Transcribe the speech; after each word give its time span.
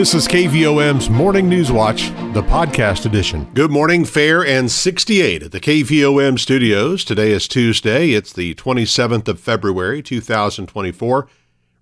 This 0.00 0.14
is 0.14 0.26
KVOM's 0.28 1.10
Morning 1.10 1.46
News 1.46 1.70
Watch, 1.70 2.08
the 2.32 2.42
podcast 2.42 3.04
edition. 3.04 3.44
Good 3.52 3.70
morning, 3.70 4.06
fair 4.06 4.42
and 4.42 4.70
68 4.70 5.42
at 5.42 5.52
the 5.52 5.60
KVOM 5.60 6.38
studios. 6.38 7.04
Today 7.04 7.32
is 7.32 7.46
Tuesday. 7.46 8.12
It's 8.12 8.32
the 8.32 8.54
27th 8.54 9.28
of 9.28 9.38
February, 9.38 10.02
2024. 10.02 11.28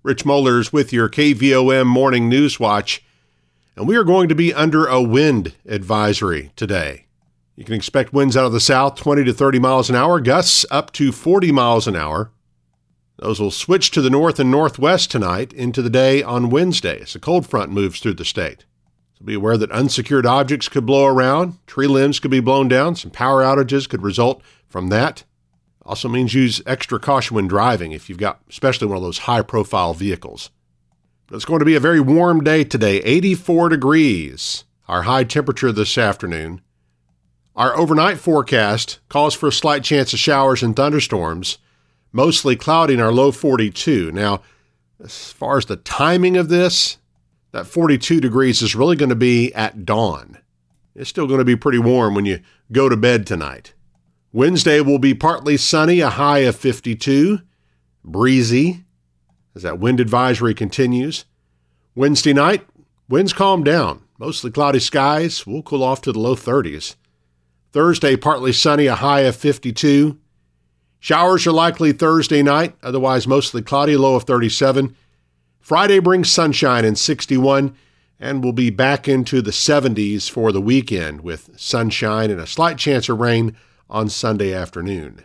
Rich 0.03 0.25
Mollers 0.25 0.73
with 0.73 0.91
your 0.91 1.07
KVOM 1.07 1.87
Morning 1.87 2.27
News 2.27 2.59
Watch. 2.59 3.01
And 3.77 3.87
we 3.87 3.95
are 3.95 4.03
going 4.03 4.27
to 4.27 4.35
be 4.35 4.53
under 4.53 4.85
a 4.85 5.01
wind 5.01 5.53
advisory 5.65 6.51
today. 6.57 7.05
You 7.55 7.63
can 7.63 7.75
expect 7.75 8.11
winds 8.11 8.35
out 8.35 8.45
of 8.45 8.51
the 8.51 8.59
south 8.59 8.95
20 8.95 9.23
to 9.23 9.33
30 9.33 9.59
miles 9.59 9.89
an 9.89 9.95
hour, 9.95 10.19
gusts 10.19 10.65
up 10.69 10.91
to 10.91 11.13
40 11.13 11.53
miles 11.53 11.87
an 11.87 11.95
hour. 11.95 12.31
Those 13.19 13.41
will 13.41 13.51
switch 13.51 13.91
to 13.91 14.01
the 14.01 14.09
north 14.09 14.39
and 14.39 14.49
northwest 14.49 15.11
tonight 15.11 15.51
into 15.51 15.81
the 15.81 15.89
day 15.89 16.23
on 16.23 16.49
Wednesday 16.49 17.01
as 17.01 17.15
a 17.15 17.19
cold 17.19 17.45
front 17.45 17.69
moves 17.69 17.99
through 17.99 18.13
the 18.13 18.23
state. 18.23 18.63
So 19.17 19.25
be 19.25 19.33
aware 19.33 19.57
that 19.57 19.71
unsecured 19.71 20.25
objects 20.25 20.69
could 20.69 20.85
blow 20.85 21.05
around, 21.05 21.57
tree 21.67 21.87
limbs 21.87 22.21
could 22.21 22.31
be 22.31 22.39
blown 22.39 22.69
down, 22.69 22.95
some 22.95 23.11
power 23.11 23.43
outages 23.43 23.89
could 23.89 24.03
result 24.03 24.41
from 24.67 24.87
that. 24.87 25.25
Also 25.85 26.07
means 26.07 26.33
use 26.33 26.61
extra 26.65 26.97
caution 26.97 27.35
when 27.35 27.47
driving 27.47 27.91
if 27.91 28.07
you've 28.07 28.17
got 28.17 28.39
especially 28.49 28.87
one 28.87 28.95
of 28.95 29.03
those 29.03 29.19
high 29.19 29.41
profile 29.41 29.93
vehicles. 29.93 30.49
But 31.27 31.35
it's 31.35 31.45
going 31.45 31.59
to 31.59 31.65
be 31.65 31.75
a 31.75 31.81
very 31.81 31.99
warm 31.99 32.41
day 32.41 32.63
today, 32.63 33.01
84 33.01 33.69
degrees. 33.69 34.63
Our 34.87 35.03
high 35.03 35.25
temperature 35.25 35.73
this 35.73 35.97
afternoon. 35.97 36.61
Our 37.53 37.77
overnight 37.77 38.17
forecast 38.17 38.99
calls 39.09 39.35
for 39.35 39.47
a 39.47 39.51
slight 39.51 39.83
chance 39.83 40.13
of 40.13 40.19
showers 40.19 40.63
and 40.63 40.73
thunderstorms 40.73 41.57
mostly 42.11 42.55
cloudy 42.55 42.93
in 42.93 42.99
our 42.99 43.11
low 43.11 43.31
42. 43.31 44.11
Now, 44.11 44.41
as 45.03 45.31
far 45.31 45.57
as 45.57 45.65
the 45.65 45.77
timing 45.77 46.37
of 46.37 46.49
this, 46.49 46.97
that 47.51 47.67
42 47.67 48.19
degrees 48.19 48.61
is 48.61 48.75
really 48.75 48.95
going 48.95 49.09
to 49.09 49.15
be 49.15 49.53
at 49.53 49.85
dawn. 49.85 50.37
It's 50.95 51.09
still 51.09 51.27
going 51.27 51.39
to 51.39 51.45
be 51.45 51.55
pretty 51.55 51.79
warm 51.79 52.15
when 52.15 52.25
you 52.25 52.39
go 52.71 52.89
to 52.89 52.97
bed 52.97 53.25
tonight. 53.25 53.73
Wednesday 54.31 54.81
will 54.81 54.99
be 54.99 55.13
partly 55.13 55.57
sunny, 55.57 56.01
a 56.01 56.09
high 56.09 56.39
of 56.39 56.55
52, 56.55 57.39
breezy 58.03 58.83
as 59.55 59.63
that 59.63 59.79
wind 59.79 59.99
advisory 59.99 60.53
continues. 60.53 61.25
Wednesday 61.95 62.33
night, 62.33 62.67
winds 63.07 63.33
calm 63.33 63.63
down, 63.63 64.03
mostly 64.19 64.51
cloudy 64.51 64.79
skies. 64.79 65.47
We'll 65.47 65.63
cool 65.63 65.83
off 65.83 66.01
to 66.01 66.11
the 66.11 66.19
low 66.19 66.35
30s. 66.35 66.95
Thursday, 67.71 68.15
partly 68.15 68.53
sunny, 68.53 68.85
a 68.87 68.95
high 68.95 69.21
of 69.21 69.35
52. 69.35 70.19
Showers 70.99 71.47
are 71.47 71.53
likely 71.53 71.93
Thursday 71.93 72.43
night, 72.43 72.75
otherwise 72.83 73.25
mostly 73.27 73.61
cloudy, 73.61 73.95
low 73.95 74.15
of 74.15 74.23
37. 74.23 74.95
Friday 75.61 75.99
brings 75.99 76.31
sunshine 76.31 76.83
and 76.83 76.97
61, 76.97 77.73
and 78.19 78.43
we'll 78.43 78.53
be 78.53 78.69
back 78.69 79.07
into 79.07 79.41
the 79.41 79.51
70s 79.51 80.29
for 80.29 80.51
the 80.51 80.61
weekend 80.61 81.21
with 81.21 81.57
sunshine 81.57 82.29
and 82.29 82.41
a 82.41 82.47
slight 82.47 82.77
chance 82.77 83.07
of 83.07 83.19
rain 83.19 83.55
on 83.89 84.09
Sunday 84.09 84.53
afternoon. 84.53 85.23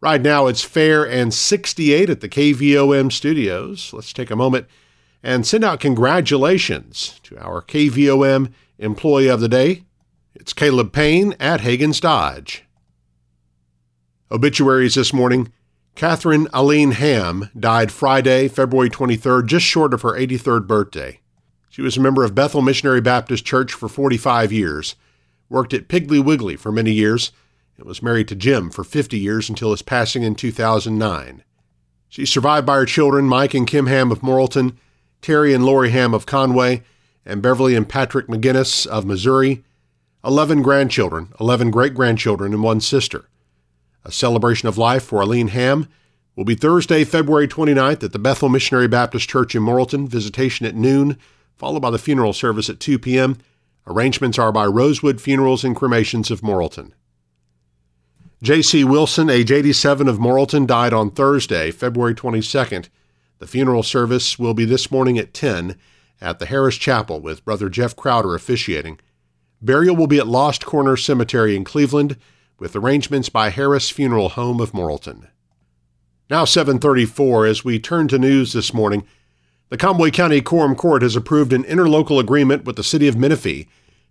Right 0.00 0.20
now 0.20 0.46
it's 0.46 0.62
fair 0.62 1.08
and 1.08 1.32
68 1.32 2.10
at 2.10 2.20
the 2.20 2.28
KVOM 2.28 3.12
studios. 3.12 3.92
Let's 3.92 4.12
take 4.12 4.30
a 4.30 4.36
moment 4.36 4.66
and 5.22 5.46
send 5.46 5.64
out 5.64 5.80
congratulations 5.80 7.20
to 7.24 7.38
our 7.38 7.62
KVOM 7.62 8.52
employee 8.78 9.28
of 9.28 9.40
the 9.40 9.48
day. 9.48 9.84
It's 10.34 10.52
Caleb 10.52 10.92
Payne 10.92 11.34
at 11.40 11.62
Hagen's 11.62 12.00
Dodge. 12.00 12.64
Obituaries 14.30 14.94
this 14.94 15.14
morning. 15.14 15.50
Catherine 15.94 16.48
Aline 16.52 16.92
Ham 16.92 17.48
died 17.58 17.90
Friday, 17.90 18.46
February 18.48 18.90
23rd, 18.90 19.46
just 19.46 19.64
short 19.64 19.94
of 19.94 20.02
her 20.02 20.12
83rd 20.12 20.66
birthday. 20.66 21.20
She 21.70 21.80
was 21.80 21.96
a 21.96 22.00
member 22.00 22.24
of 22.24 22.34
Bethel 22.34 22.60
Missionary 22.60 23.00
Baptist 23.00 23.46
Church 23.46 23.72
for 23.72 23.88
45 23.88 24.52
years, 24.52 24.96
worked 25.48 25.72
at 25.72 25.88
Piggly 25.88 26.22
Wiggly 26.22 26.56
for 26.56 26.70
many 26.70 26.92
years, 26.92 27.32
and 27.78 27.86
was 27.86 28.02
married 28.02 28.28
to 28.28 28.34
Jim 28.34 28.70
for 28.70 28.84
50 28.84 29.18
years 29.18 29.48
until 29.48 29.70
his 29.70 29.80
passing 29.80 30.22
in 30.22 30.34
2009. 30.34 31.42
She's 32.10 32.30
survived 32.30 32.66
by 32.66 32.76
her 32.76 32.86
children, 32.86 33.26
Mike 33.26 33.54
and 33.54 33.66
Kim 33.66 33.86
Ham 33.86 34.12
of 34.12 34.20
Morrilton, 34.20 34.76
Terry 35.22 35.54
and 35.54 35.64
Lori 35.64 35.90
Ham 35.90 36.12
of 36.12 36.26
Conway, 36.26 36.82
and 37.24 37.40
Beverly 37.40 37.74
and 37.74 37.88
Patrick 37.88 38.26
McGinnis 38.26 38.86
of 38.86 39.06
Missouri, 39.06 39.64
11 40.22 40.62
grandchildren, 40.62 41.32
11 41.40 41.70
great 41.70 41.94
grandchildren, 41.94 42.52
and 42.52 42.62
one 42.62 42.80
sister. 42.80 43.26
A 44.08 44.10
celebration 44.10 44.66
of 44.66 44.78
life 44.78 45.04
for 45.04 45.20
Aline 45.20 45.48
Ham 45.48 45.86
will 46.34 46.46
be 46.46 46.54
Thursday, 46.54 47.04
February 47.04 47.46
29th 47.46 48.02
at 48.02 48.12
the 48.12 48.18
Bethel 48.18 48.48
Missionary 48.48 48.88
Baptist 48.88 49.28
Church 49.28 49.54
in 49.54 49.62
Morrilton, 49.62 50.08
visitation 50.08 50.64
at 50.64 50.74
noon, 50.74 51.18
followed 51.56 51.80
by 51.80 51.90
the 51.90 51.98
funeral 51.98 52.32
service 52.32 52.70
at 52.70 52.80
2 52.80 52.98
p.m. 52.98 53.36
Arrangements 53.86 54.38
are 54.38 54.50
by 54.50 54.64
Rosewood 54.64 55.20
Funerals 55.20 55.62
and 55.62 55.76
Cremations 55.76 56.30
of 56.30 56.40
Morrilton. 56.40 56.92
J.C. 58.42 58.82
Wilson, 58.82 59.28
age 59.28 59.52
87 59.52 60.08
of 60.08 60.16
Morrilton, 60.16 60.66
died 60.66 60.94
on 60.94 61.10
Thursday, 61.10 61.70
February 61.70 62.14
22nd. 62.14 62.88
The 63.40 63.46
funeral 63.46 63.82
service 63.82 64.38
will 64.38 64.54
be 64.54 64.64
this 64.64 64.90
morning 64.90 65.18
at 65.18 65.34
10 65.34 65.76
at 66.18 66.38
the 66.38 66.46
Harris 66.46 66.76
Chapel 66.76 67.20
with 67.20 67.44
Brother 67.44 67.68
Jeff 67.68 67.94
Crowder 67.94 68.34
officiating. 68.34 69.00
Burial 69.60 69.94
will 69.94 70.06
be 70.06 70.18
at 70.18 70.26
Lost 70.26 70.64
Corner 70.64 70.96
Cemetery 70.96 71.54
in 71.54 71.62
Cleveland 71.62 72.16
with 72.58 72.74
arrangements 72.74 73.28
by 73.28 73.50
Harris 73.50 73.90
Funeral 73.90 74.30
Home 74.30 74.60
of 74.60 74.72
Morrilton. 74.72 75.28
Now 76.30 76.44
734 76.44 77.46
as 77.46 77.64
we 77.64 77.78
turn 77.78 78.08
to 78.08 78.18
news 78.18 78.52
this 78.52 78.74
morning. 78.74 79.06
The 79.70 79.76
Conway 79.76 80.10
County 80.10 80.40
Quorum 80.40 80.74
Court 80.74 81.02
has 81.02 81.14
approved 81.16 81.52
an 81.52 81.64
interlocal 81.64 82.18
agreement 82.20 82.64
with 82.64 82.76
the 82.76 82.84
city 82.84 83.08
of 83.08 83.16
Menifee 83.16 83.66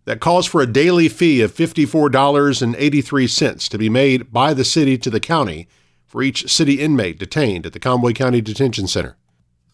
that 0.06 0.22
calls 0.22 0.46
for 0.46 0.62
a 0.62 0.68
daily 0.68 1.10
fee 1.10 1.42
of 1.42 1.54
$54.83 1.54 3.70
to 3.70 3.78
be 3.78 3.90
made 3.90 4.32
by 4.32 4.54
the 4.54 4.64
city 4.64 4.98
to 4.98 5.10
the 5.10 5.20
county 5.20 5.68
for 6.06 6.24
each 6.24 6.50
city 6.50 6.80
inmate 6.80 7.20
detained 7.20 7.66
at 7.66 7.74
the 7.74 7.80
Conway 7.80 8.14
County 8.14 8.40
Detention 8.40 8.88
Center. 8.88 9.18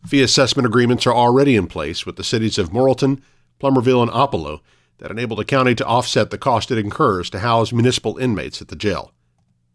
Fee 0.08 0.24
assessment 0.24 0.66
agreements 0.66 1.06
are 1.06 1.14
already 1.14 1.56
in 1.56 1.68
place 1.68 2.04
with 2.06 2.16
the 2.16 2.24
cities 2.24 2.58
of 2.58 2.72
Morrilton, 2.72 3.22
Plumerville, 3.62 4.02
and 4.02 4.12
Oppelo, 4.12 4.62
that 5.04 5.12
enable 5.12 5.36
the 5.36 5.44
county 5.44 5.76
to 5.76 5.86
offset 5.86 6.30
the 6.30 6.38
cost 6.38 6.72
it 6.72 6.78
incurs 6.78 7.30
to 7.30 7.40
house 7.40 7.74
municipal 7.74 8.18
inmates 8.18 8.62
at 8.62 8.70
the 8.70 8.76
jail. 8.76 9.12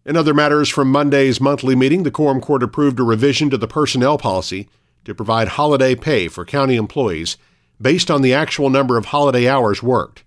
In 0.06 0.16
other 0.16 0.32
matters 0.32 0.70
from 0.70 0.90
Monday's 0.90 1.38
monthly 1.38 1.76
meeting, 1.76 2.02
the 2.02 2.10
Quorum 2.10 2.40
Court 2.40 2.62
approved 2.62 2.98
a 2.98 3.02
revision 3.02 3.50
to 3.50 3.58
the 3.58 3.68
personnel 3.68 4.16
policy 4.16 4.70
to 5.04 5.14
provide 5.14 5.48
holiday 5.48 5.94
pay 5.94 6.28
for 6.28 6.46
county 6.46 6.76
employees 6.76 7.36
based 7.78 8.10
on 8.10 8.22
the 8.22 8.32
actual 8.32 8.70
number 8.70 8.96
of 8.96 9.06
holiday 9.06 9.46
hours 9.46 9.82
worked. 9.82 10.24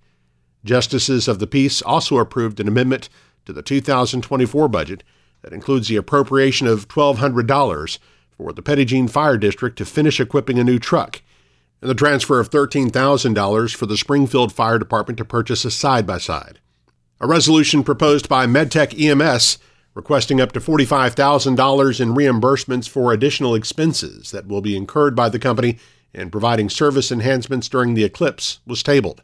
Justices 0.63 1.27
of 1.27 1.39
the 1.39 1.47
peace 1.47 1.81
also 1.81 2.19
approved 2.19 2.59
an 2.59 2.67
amendment 2.67 3.09
to 3.45 3.53
the 3.53 3.63
2024 3.63 4.67
budget 4.67 5.03
that 5.41 5.51
includes 5.51 5.87
the 5.87 5.95
appropriation 5.95 6.67
of 6.67 6.87
$1,200 6.87 7.97
for 8.37 8.53
the 8.53 8.85
Jean 8.85 9.07
Fire 9.07 9.39
District 9.39 9.75
to 9.79 9.83
finish 9.83 10.19
equipping 10.19 10.59
a 10.59 10.63
new 10.63 10.77
truck 10.77 11.23
and 11.81 11.89
the 11.89 11.95
transfer 11.95 12.39
of 12.39 12.49
$13,000 12.49 13.75
for 13.75 13.85
the 13.85 13.97
Springfield 13.97 14.53
Fire 14.53 14.77
Department 14.77 15.17
to 15.17 15.25
purchase 15.25 15.65
a 15.65 15.71
side 15.71 16.05
by 16.05 16.17
side. 16.17 16.59
A 17.19 17.27
resolution 17.27 17.83
proposed 17.83 18.29
by 18.29 18.45
MedTech 18.45 18.99
EMS 18.99 19.57
requesting 19.93 20.39
up 20.39 20.51
to 20.53 20.59
$45,000 20.59 21.99
in 21.99 22.13
reimbursements 22.13 22.87
for 22.87 23.11
additional 23.11 23.55
expenses 23.55 24.31
that 24.31 24.47
will 24.47 24.61
be 24.61 24.77
incurred 24.77 25.15
by 25.15 25.27
the 25.27 25.39
company 25.39 25.77
in 26.13 26.29
providing 26.29 26.69
service 26.69 27.11
enhancements 27.11 27.67
during 27.67 27.93
the 27.93 28.03
eclipse 28.03 28.59
was 28.65 28.83
tabled. 28.83 29.21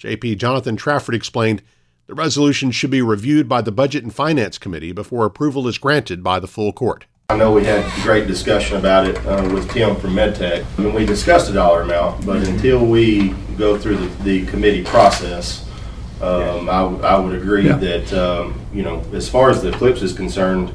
JP 0.00 0.38
Jonathan 0.38 0.76
Trafford 0.76 1.14
explained 1.14 1.62
the 2.06 2.14
resolution 2.14 2.70
should 2.70 2.90
be 2.90 3.02
reviewed 3.02 3.48
by 3.48 3.60
the 3.60 3.72
Budget 3.72 4.02
and 4.02 4.14
Finance 4.14 4.56
Committee 4.56 4.92
before 4.92 5.26
approval 5.26 5.68
is 5.68 5.76
granted 5.76 6.22
by 6.22 6.40
the 6.40 6.46
full 6.46 6.72
court. 6.72 7.04
I 7.30 7.36
know 7.36 7.52
we 7.52 7.62
had 7.62 7.84
great 8.04 8.26
discussion 8.26 8.78
about 8.78 9.06
it 9.06 9.14
uh, 9.26 9.46
with 9.52 9.70
Tim 9.70 9.96
from 9.96 10.14
MedTech. 10.14 10.64
I 10.78 10.80
mean, 10.80 10.94
we 10.94 11.04
discussed 11.04 11.48
the 11.48 11.52
dollar 11.52 11.82
amount, 11.82 12.24
but 12.24 12.38
until 12.48 12.86
we 12.86 13.34
go 13.58 13.76
through 13.76 13.98
the, 13.98 14.06
the 14.24 14.46
committee 14.46 14.82
process, 14.82 15.68
um, 16.22 16.70
I, 16.70 16.80
I 16.80 17.18
would 17.18 17.34
agree 17.34 17.66
Yeah. 17.66 17.76
that, 17.76 18.12
um, 18.14 18.58
you 18.72 18.82
know, 18.82 19.04
as 19.12 19.28
far 19.28 19.50
as 19.50 19.60
the 19.60 19.68
Eclipse 19.68 20.00
is 20.00 20.14
concerned, 20.14 20.72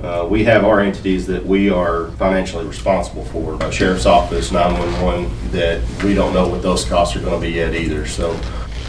uh, 0.00 0.24
we 0.30 0.44
have 0.44 0.64
our 0.64 0.78
entities 0.78 1.26
that 1.26 1.44
we 1.44 1.68
are 1.68 2.12
financially 2.12 2.64
responsible 2.64 3.24
for. 3.24 3.60
Uh, 3.60 3.68
Sheriff's 3.68 4.06
Office, 4.06 4.52
911, 4.52 5.50
that 5.50 5.82
we 6.04 6.14
don't 6.14 6.32
know 6.32 6.46
what 6.48 6.62
those 6.62 6.84
costs 6.84 7.16
are 7.16 7.20
going 7.20 7.40
to 7.40 7.44
be 7.44 7.52
yet 7.54 7.74
either. 7.74 8.06
So 8.06 8.38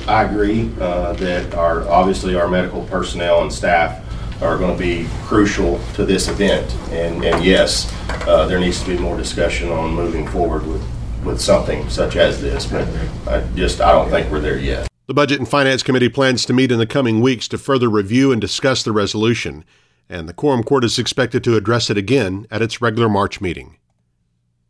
I 0.08 0.26
agree 0.26 0.70
uh, 0.80 1.14
that 1.14 1.56
our, 1.56 1.90
obviously 1.90 2.36
our 2.36 2.48
medical 2.48 2.84
personnel 2.86 3.42
and 3.42 3.52
staff 3.52 3.99
are 4.42 4.58
going 4.58 4.76
to 4.76 4.80
be 4.80 5.08
crucial 5.24 5.80
to 5.96 6.06
this 6.06 6.28
event. 6.28 6.72
And, 6.92 7.24
and 7.24 7.44
yes, 7.44 7.94
uh, 8.28 8.46
there 8.46 8.60
needs 8.60 8.82
to 8.84 8.88
be 8.88 8.98
more 8.98 9.18
discussion 9.18 9.70
on 9.70 9.94
moving 9.94 10.28
forward 10.28 10.66
with, 10.66 10.84
with 11.24 11.42
something 11.42 11.90
such 11.90 12.16
as 12.16 12.42
this, 12.42 12.66
but 12.66 12.88
I 13.28 13.42
just, 13.56 13.82
I 13.82 13.92
don't 13.92 14.10
think 14.10 14.32
we're 14.32 14.40
there 14.40 14.58
yet. 14.58 14.88
The 15.08 15.14
Budget 15.14 15.40
and 15.40 15.50
Finance 15.50 15.84
Committee 15.84 16.10
plans 16.10 16.46
to 16.46 16.54
meet 16.54 16.72
in 16.72 16.78
the 16.78 16.86
coming 16.86 17.20
weeks 17.20 17.48
to 17.48 17.58
further 17.58 17.90
review 17.90 18.32
and 18.32 18.40
discuss 18.40 18.84
the 18.84 18.92
resolution, 18.92 19.66
and 20.08 20.30
the 20.30 20.34
Quorum 20.34 20.64
Court 20.64 20.84
is 20.84 21.00
expected 21.00 21.44
to 21.44 21.56
address 21.56 21.90
it 21.90 21.98
again 21.98 22.46
at 22.52 22.62
its 22.62 22.82
regular 22.82 23.10
March 23.10 23.42
meeting. 23.42 23.78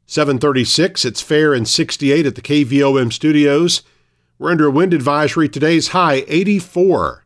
736, 0.06 1.06
it's 1.06 1.21
fair 1.21 1.54
and 1.54 1.68
68 1.68 2.25
at 2.25 2.36
the 2.36 2.42
KVOM 2.42 3.13
studios. 3.13 3.83
We're 4.39 4.50
under 4.50 4.68
a 4.68 4.71
wind 4.71 4.94
advisory. 4.94 5.50
Today's 5.50 5.89
high 5.89 6.24
84. 6.27 7.25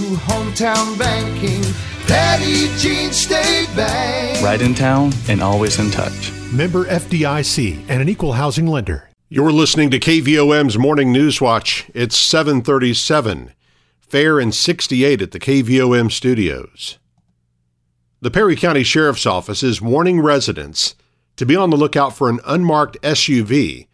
hometown 0.15 0.97
banking. 0.97 1.63
Petit 2.07 2.67
Jean 2.77 3.11
State 3.11 3.69
Bank. 3.75 4.43
Right 4.43 4.61
in 4.61 4.75
town 4.75 5.13
and 5.29 5.41
always 5.41 5.79
in 5.79 5.91
touch. 5.91 6.31
Member 6.51 6.85
FDIC 6.85 7.85
and 7.87 8.01
an 8.01 8.09
equal 8.09 8.33
housing 8.33 8.67
lender. 8.67 9.09
You're 9.29 9.51
listening 9.51 9.89
to 9.91 9.99
KVOM's 9.99 10.77
Morning 10.77 11.11
News 11.11 11.39
Watch. 11.39 11.89
It's 11.93 12.17
737. 12.17 13.53
Fair 13.99 14.39
and 14.39 14.53
68 14.53 15.21
at 15.21 15.31
the 15.31 15.39
KVOM 15.39 16.11
studios. 16.11 16.99
The 18.19 18.29
Perry 18.29 18.55
County 18.57 18.83
Sheriff's 18.83 19.25
Office 19.25 19.63
is 19.63 19.81
warning 19.81 20.19
residents 20.19 20.95
to 21.37 21.45
be 21.45 21.55
on 21.55 21.69
the 21.69 21.77
lookout 21.77 22.15
for 22.15 22.29
an 22.29 22.39
unmarked 22.45 23.01
SUV 23.01 23.87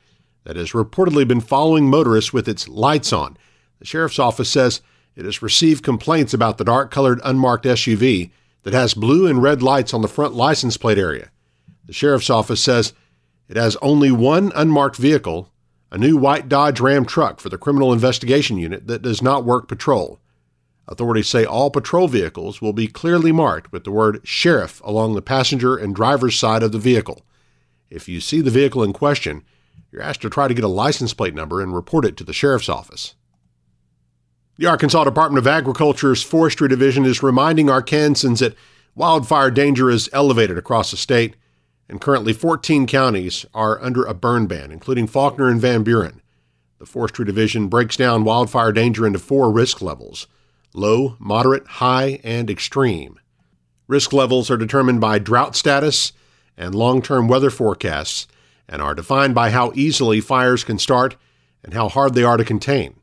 that 0.43 0.55
has 0.55 0.71
reportedly 0.71 1.27
been 1.27 1.39
following 1.39 1.89
motorists 1.89 2.33
with 2.33 2.47
its 2.47 2.67
lights 2.67 3.13
on. 3.13 3.37
The 3.79 3.85
Sheriff's 3.85 4.17
Office 4.17 4.49
says 4.49 4.81
it 5.17 5.25
has 5.25 5.41
received 5.41 5.83
complaints 5.83 6.31
about 6.31 6.59
the 6.59 6.63
dark 6.63 6.91
colored 6.91 7.19
unmarked 7.23 7.65
SUV 7.65 8.29
that 8.61 8.73
has 8.75 8.93
blue 8.93 9.25
and 9.25 9.41
red 9.41 9.63
lights 9.63 9.91
on 9.91 10.03
the 10.03 10.07
front 10.07 10.35
license 10.35 10.77
plate 10.77 10.99
area. 10.99 11.31
The 11.87 11.93
sheriff's 11.93 12.29
office 12.29 12.61
says 12.61 12.93
it 13.49 13.57
has 13.57 13.75
only 13.77 14.11
one 14.11 14.51
unmarked 14.53 14.95
vehicle, 14.95 15.51
a 15.89 15.97
new 15.97 16.17
white 16.17 16.47
Dodge 16.47 16.79
Ram 16.79 17.03
truck 17.03 17.39
for 17.39 17.49
the 17.49 17.57
Criminal 17.57 17.91
Investigation 17.91 18.57
Unit 18.57 18.85
that 18.85 19.01
does 19.01 19.23
not 19.23 19.43
work 19.43 19.67
patrol. 19.67 20.19
Authorities 20.87 21.27
say 21.27 21.43
all 21.43 21.71
patrol 21.71 22.07
vehicles 22.07 22.61
will 22.61 22.73
be 22.73 22.87
clearly 22.87 23.31
marked 23.31 23.71
with 23.71 23.85
the 23.85 23.91
word 23.91 24.21
sheriff 24.23 24.81
along 24.85 25.15
the 25.15 25.21
passenger 25.23 25.75
and 25.75 25.95
driver's 25.95 26.37
side 26.37 26.61
of 26.61 26.71
the 26.71 26.77
vehicle. 26.77 27.25
If 27.89 28.07
you 28.07 28.21
see 28.21 28.41
the 28.41 28.51
vehicle 28.51 28.83
in 28.83 28.93
question, 28.93 29.43
you're 29.91 30.03
asked 30.03 30.21
to 30.21 30.29
try 30.29 30.47
to 30.47 30.53
get 30.53 30.63
a 30.63 30.69
license 30.69 31.15
plate 31.15 31.33
number 31.33 31.59
and 31.59 31.73
report 31.73 32.05
it 32.05 32.17
to 32.17 32.23
the 32.23 32.33
sheriff's 32.33 32.69
office. 32.69 33.15
The 34.59 34.65
Arkansas 34.65 35.04
Department 35.04 35.38
of 35.38 35.45
Agriculture's 35.45 36.24
Forestry 36.24 36.68
Division 36.68 37.06
is 37.06 37.21
reminding 37.21 37.68
Arkansans 37.68 38.39
that 38.39 38.56
wildfire 38.95 39.51
danger 39.51 39.92
is 39.92 40.09
elevated 40.12 40.57
across 40.57 40.89
the 40.89 40.98
state, 40.98 41.36
and 41.88 42.01
currently 42.01 42.33
14 42.33 42.88
counties 42.88 43.45
are 43.54 43.80
under 43.83 44.04
a 44.04 44.15
burn 44.15 44.48
ban, 44.48 44.71
including 44.71 45.06
Faulkner 45.06 45.48
and 45.48 45.62
Van 45.62 45.83
Buren. 45.83 46.24
The 46.80 46.88
Forestry 46.88 47.24
Division 47.24 47.68
breaks 47.68 47.95
down 47.95 48.24
wildfire 48.24 48.71
danger 48.71 49.06
into 49.06 49.19
four 49.19 49.51
risk 49.51 49.80
levels 49.80 50.25
low, 50.74 51.18
moderate, 51.19 51.68
high, 51.68 52.19
and 52.24 52.50
extreme. 52.50 53.19
Risk 53.88 54.12
levels 54.12 54.50
are 54.50 54.57
determined 54.57 55.00
by 55.00 55.19
drought 55.19 55.56
status 55.56 56.13
and 56.57 56.74
long 56.74 57.03
term 57.03 57.27
weather 57.27 57.51
forecasts 57.51 58.27
and 58.68 58.81
are 58.81 58.95
defined 58.95 59.36
by 59.36 59.51
how 59.51 59.71
easily 59.75 60.19
fires 60.19 60.63
can 60.63 60.80
start 60.80 61.15
and 61.63 61.75
how 61.75 61.89
hard 61.89 62.15
they 62.15 62.24
are 62.24 62.38
to 62.38 62.44
contain. 62.44 62.95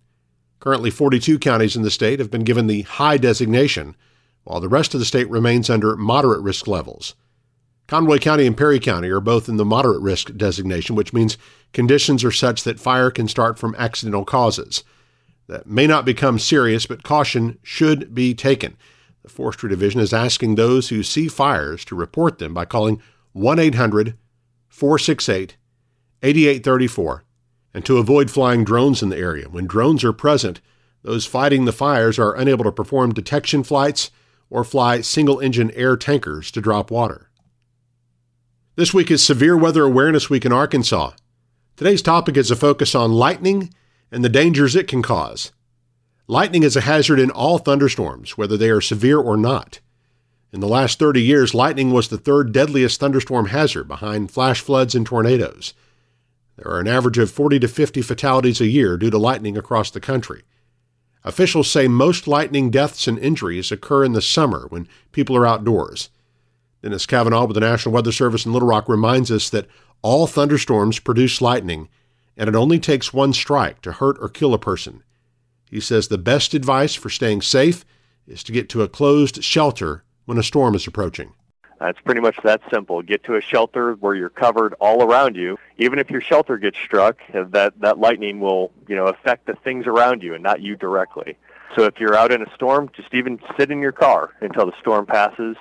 Currently, 0.65 0.89
42 0.89 1.39
counties 1.41 1.77
in 1.77 1.83
the 1.83 1.91
state 1.91 2.21
have 2.21 2.31
been 2.31 2.43
given 2.43 2.69
the 2.69 2.83
high 2.83 3.19
designation, 3.19 3.95
while 4.45 4.61
the 4.61 4.69
rest 4.69 4.95
of 4.95 4.99
the 4.99 5.05
state 5.05 5.29
remains 5.29 5.69
under 5.69 5.95
moderate 5.95 6.41
risk 6.41 6.67
levels. 6.67 7.15
Conway 7.87 8.19
County 8.19 8.47
and 8.47 8.57
Perry 8.57 8.81
County 8.81 9.11
are 9.11 9.21
both 9.21 9.47
in 9.47 9.59
the 9.59 9.65
moderate 9.67 10.01
risk 10.01 10.35
designation, 10.39 10.97
which 10.97 11.13
means 11.13 11.37
conditions 11.75 12.25
are 12.25 12.31
such 12.31 12.65
that 12.65 12.81
fire 12.81 13.11
can 13.11 13.29
start 13.29 13.59
from 13.59 13.75
accidental 13.77 14.25
causes. 14.25 14.85
That 15.49 15.67
may 15.67 15.87
not 15.87 16.07
become 16.07 16.39
serious, 16.39 16.87
but 16.87 17.03
caution 17.03 17.59
should 17.63 18.15
be 18.15 18.33
taken. 18.33 18.79
The 19.23 19.29
Forestry 19.29 19.69
Division 19.69 20.01
is 20.01 20.15
asking 20.15 20.55
those 20.55 20.89
who 20.89 21.03
see 21.03 21.29
fires 21.29 21.85
to 21.85 21.95
report 21.95 22.39
them 22.39 22.55
by 22.55 22.65
calling 22.65 23.03
1 23.35 23.59
800 23.59 24.17
468 24.71 25.59
8834 26.23 27.25
and 27.75 27.85
to 27.85 27.99
avoid 27.99 28.31
flying 28.31 28.65
drones 28.65 29.03
in 29.03 29.09
the 29.09 29.19
area. 29.19 29.49
When 29.49 29.67
drones 29.67 30.05
are 30.05 30.13
present, 30.13 30.61
those 31.03 31.27
fighting 31.27 31.65
the 31.65 31.73
fires 31.73 32.19
are 32.19 32.35
unable 32.35 32.65
to 32.65 32.73
perform 32.73 33.13
detection 33.13 33.65
flights 33.65 34.11
or 34.49 34.65
fly 34.65 35.01
single 35.01 35.41
engine 35.41 35.71
air 35.73 35.97
tankers 35.97 36.51
to 36.53 36.61
drop 36.61 36.91
water. 36.91 37.29
This 38.77 38.95
week 38.95 39.11
is 39.11 39.25
Severe 39.25 39.57
Weather 39.57 39.83
Awareness 39.85 40.31
Week 40.31 40.47
in 40.47 40.53
Arkansas. 40.53 41.13
Today's 41.77 42.03
topic 42.03 42.37
is 42.37 42.51
a 42.51 42.57
focus 42.57 42.95
on 42.95 43.13
lightning 43.13 43.75
and 44.11 44.25
the 44.25 44.29
dangers 44.29 44.77
it 44.77 44.87
can 44.87 45.03
cause. 45.03 45.51
Lightning 46.27 46.63
is 46.63 46.77
a 46.77 46.83
hazard 46.83 47.19
in 47.21 47.31
all 47.31 47.59
thunderstorms, 47.59 48.39
whether 48.39 48.57
they 48.57 48.71
are 48.71 48.81
severe 48.81 49.19
or 49.19 49.37
not. 49.37 49.81
In 50.53 50.61
the 50.61 50.69
last 50.69 50.99
30 50.99 51.21
years, 51.21 51.53
lightning 51.53 51.93
was 51.93 52.09
the 52.09 52.17
third 52.17 52.53
deadliest 52.53 53.01
thunderstorm 53.01 53.47
hazard 53.47 53.89
behind 53.89 54.31
flash 54.31 54.61
floods 54.61 54.95
and 54.95 55.05
tornadoes. 55.05 55.75
There 56.57 56.71
are 56.71 56.81
an 56.81 56.89
average 56.89 57.19
of 57.19 57.31
40 57.31 57.59
to 57.61 57.69
50 57.69 58.03
fatalities 58.03 58.61
a 58.61 58.67
year 58.67 58.97
due 58.97 59.11
to 59.11 59.19
lightning 59.19 59.57
across 59.57 59.91
the 59.91 60.01
country. 60.01 60.43
Officials 61.25 61.71
say 61.71 61.89
most 61.89 62.29
lightning 62.29 62.71
deaths 62.71 63.09
and 63.09 63.19
injuries 63.19 63.73
occur 63.73 64.05
in 64.05 64.13
the 64.13 64.21
summer 64.21 64.67
when 64.69 64.89
people 65.11 65.37
are 65.37 65.47
outdoors. 65.47 66.11
Dennis 66.83 67.07
Kavanaugh 67.07 67.47
with 67.47 67.55
the 67.55 67.61
National 67.61 67.95
Weather 67.95 68.13
Service 68.13 68.45
in 68.45 68.53
Little 68.53 68.69
Rock 68.69 68.89
reminds 68.89 69.31
us 69.31 69.49
that 69.49 69.67
all 70.03 70.27
thunderstorms 70.27 70.99
produce 70.99 71.41
lightning, 71.41 71.89
and 72.37 72.47
it 72.49 72.55
only 72.55 72.79
takes 72.79 73.15
one 73.15 73.33
strike 73.33 73.81
to 73.81 73.93
hurt 73.93 74.19
or 74.21 74.29
kill 74.29 74.53
a 74.53 74.59
person. 74.59 75.03
He 75.71 75.81
says 75.81 76.09
the 76.09 76.19
best 76.19 76.53
advice 76.53 76.95
for 76.95 77.09
staying 77.09 77.41
safe 77.41 77.87
is 78.27 78.45
to 78.45 78.53
get 78.53 78.69
to 78.69 78.83
a 78.83 78.89
closed 78.89 79.43
shelter 79.43 80.05
when 80.27 80.37
a 80.37 80.43
storm 80.43 80.75
is 80.75 80.87
approaching. 80.87 81.33
Uh, 81.85 81.89
it's 81.89 82.01
pretty 82.01 82.21
much 82.21 82.39
that 82.45 82.63
simple. 82.71 83.03
Get 83.03 83.25
to 83.25 83.37
a 83.37 83.41
shelter 83.41 83.95
where 83.95 84.15
you're 84.15 84.31
covered 84.31 84.75
all 84.81 85.03
around 85.03 85.37
you. 85.37 85.59
Even 85.77 85.99
if 85.99 86.11
your 86.11 86.21
shelter 86.21 86.57
gets 86.57 86.79
struck, 86.79 87.19
uh, 87.35 87.45
that 87.51 87.79
that 87.81 87.99
lightning 87.99 88.41
will, 88.41 88.71
you 88.89 88.97
know, 88.97 89.07
affect 89.07 89.47
the 89.47 89.55
things 89.55 89.87
around 89.87 90.23
you 90.23 90.35
and 90.35 90.43
not 90.43 90.63
you 90.63 90.77
directly. 90.77 91.37
So 91.77 91.85
if 91.85 92.01
you're 92.01 92.17
out 92.17 92.33
in 92.33 92.41
a 92.41 92.55
storm, 92.55 92.91
just 92.95 93.13
even 93.13 93.39
sit 93.59 93.71
in 93.71 93.81
your 93.81 93.93
car 93.93 94.31
until 94.41 94.67
the 94.67 94.73
storm 94.81 95.05
passes. 95.05 95.57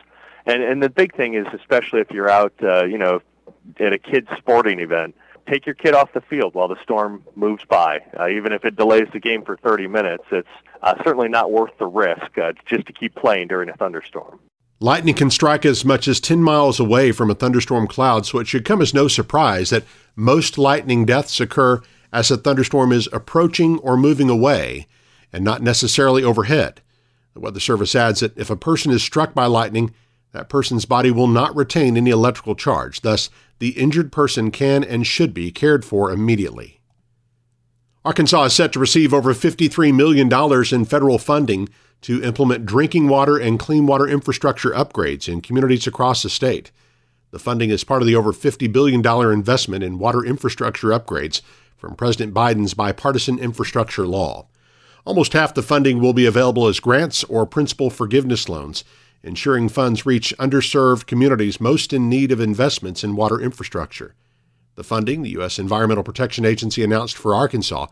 And 0.46 0.64
and 0.64 0.82
the 0.82 0.90
big 0.90 1.16
thing 1.16 1.34
is, 1.34 1.46
especially 1.54 2.00
if 2.00 2.12
you're 2.12 2.30
out, 2.30 2.54
uh, 2.64 2.86
you 2.86 2.98
know, 2.98 3.22
at 3.80 3.92
a 3.92 4.00
kid's 4.00 4.30
sporting 4.38 4.80
event, 4.80 5.16
take 5.50 5.66
your 5.66 5.76
kid 5.76 5.94
off 5.94 6.14
the 6.14 6.22
field 6.22 6.54
while 6.54 6.70
the 6.70 6.82
storm 6.84 7.24
moves 7.36 7.66
by. 7.66 8.00
Uh, 8.18 8.30
even 8.30 8.54
if 8.54 8.64
it 8.64 8.78
delays 8.78 9.08
the 9.12 9.20
game 9.20 9.44
for 9.44 9.58
30 9.58 9.88
minutes, 9.88 10.24
it's 10.32 10.48
uh, 10.82 10.94
certainly 11.04 11.28
not 11.28 11.52
worth 11.52 11.78
the 11.80 11.88
risk 11.88 12.38
uh, 12.38 12.54
just 12.66 12.86
to 12.86 12.94
keep 12.94 13.14
playing 13.14 13.50
during 13.50 13.68
a 13.68 13.74
thunderstorm. 13.74 14.40
Lightning 14.84 15.16
can 15.16 15.30
strike 15.30 15.66
as 15.66 15.86
much 15.86 16.10
as 16.10 16.20
10 16.20 16.44
miles 16.44 16.78
away 16.78 17.14
from 17.14 17.32
a 17.32 17.36
thunderstorm 17.36 17.88
cloud, 17.88 18.26
so 18.26 18.40
it 18.40 18.48
should 18.48 18.66
come 18.66 18.82
as 18.82 18.94
no 18.94 19.08
surprise 19.08 19.70
that 19.70 19.86
most 20.14 20.58
lightning 20.58 21.06
deaths 21.06 21.40
occur 21.40 21.82
as 22.12 22.30
a 22.30 22.36
thunderstorm 22.36 22.92
is 22.92 23.08
approaching 23.14 23.80
or 23.80 23.96
moving 23.96 24.30
away 24.30 24.88
and 25.32 25.42
not 25.42 25.62
necessarily 25.62 26.22
overhead. 26.22 26.82
The 27.34 27.40
Weather 27.40 27.62
Service 27.62 27.96
adds 27.96 28.20
that 28.20 28.38
if 28.38 28.50
a 28.50 28.58
person 28.58 28.92
is 28.92 29.02
struck 29.02 29.34
by 29.34 29.46
lightning, 29.46 29.94
that 30.34 30.50
person's 30.50 30.84
body 30.84 31.12
will 31.12 31.28
not 31.28 31.56
retain 31.56 31.96
any 31.96 32.12
electrical 32.12 32.54
charge. 32.54 33.00
Thus, 33.00 33.30
the 33.60 33.80
injured 33.80 34.12
person 34.12 34.52
can 34.52 34.84
and 34.84 35.08
should 35.08 35.34
be 35.34 35.50
cared 35.50 35.86
for 35.86 36.12
immediately. 36.12 36.82
Arkansas 38.04 38.44
is 38.44 38.54
set 38.54 38.74
to 38.74 38.80
receive 38.80 39.14
over 39.14 39.34
$53 39.34 39.96
million 39.96 40.30
in 40.76 40.84
federal 40.84 41.20
funding 41.20 41.70
to 42.04 42.22
implement 42.24 42.66
drinking 42.66 43.08
water 43.08 43.38
and 43.38 43.60
clean 43.60 43.88
water 43.88 44.08
infrastructure 44.08 44.72
upgrades 44.72 45.28
in 45.28 45.42
communities 45.42 45.88
across 45.88 46.22
the 46.22 46.30
state. 46.30 46.72
The 47.32 47.40
funding 47.40 47.72
is 47.72 47.84
part 47.84 48.02
of 48.02 48.08
the 48.08 48.16
over 48.16 48.32
$50 48.32 48.72
billion 48.72 49.06
investment 49.34 49.84
in 49.84 49.98
water 49.98 50.24
infrastructure 50.24 50.90
upgrades 50.90 51.42
from 51.78 51.96
President 51.96 52.34
Biden's 52.34 52.74
bipartisan 52.74 53.40
infrastructure 53.40 54.06
law. 54.06 54.48
Almost 55.06 55.34
half 55.34 55.54
the 55.54 55.64
funding 55.64 56.00
will 56.00 56.14
be 56.14 56.26
available 56.26 56.68
as 56.68 56.80
grants 56.80 57.24
or 57.26 57.46
principal 57.46 57.90
forgiveness 57.90 58.48
loans, 58.48 58.84
ensuring 59.24 59.70
funds 59.70 60.06
reach 60.06 60.34
underserved 60.38 61.08
communities 61.08 61.60
most 61.60 61.92
in 61.92 62.10
need 62.10 62.32
of 62.32 62.40
investments 62.40 63.04
in 63.04 63.16
water 63.16 63.40
infrastructure. 63.40 64.14
The 64.76 64.84
funding 64.84 65.22
the 65.22 65.32
U.S. 65.32 65.60
Environmental 65.60 66.04
Protection 66.04 66.46
Agency 66.46 66.84
announced 66.84 67.18
for 67.18 67.36
Arkansas 67.36 67.88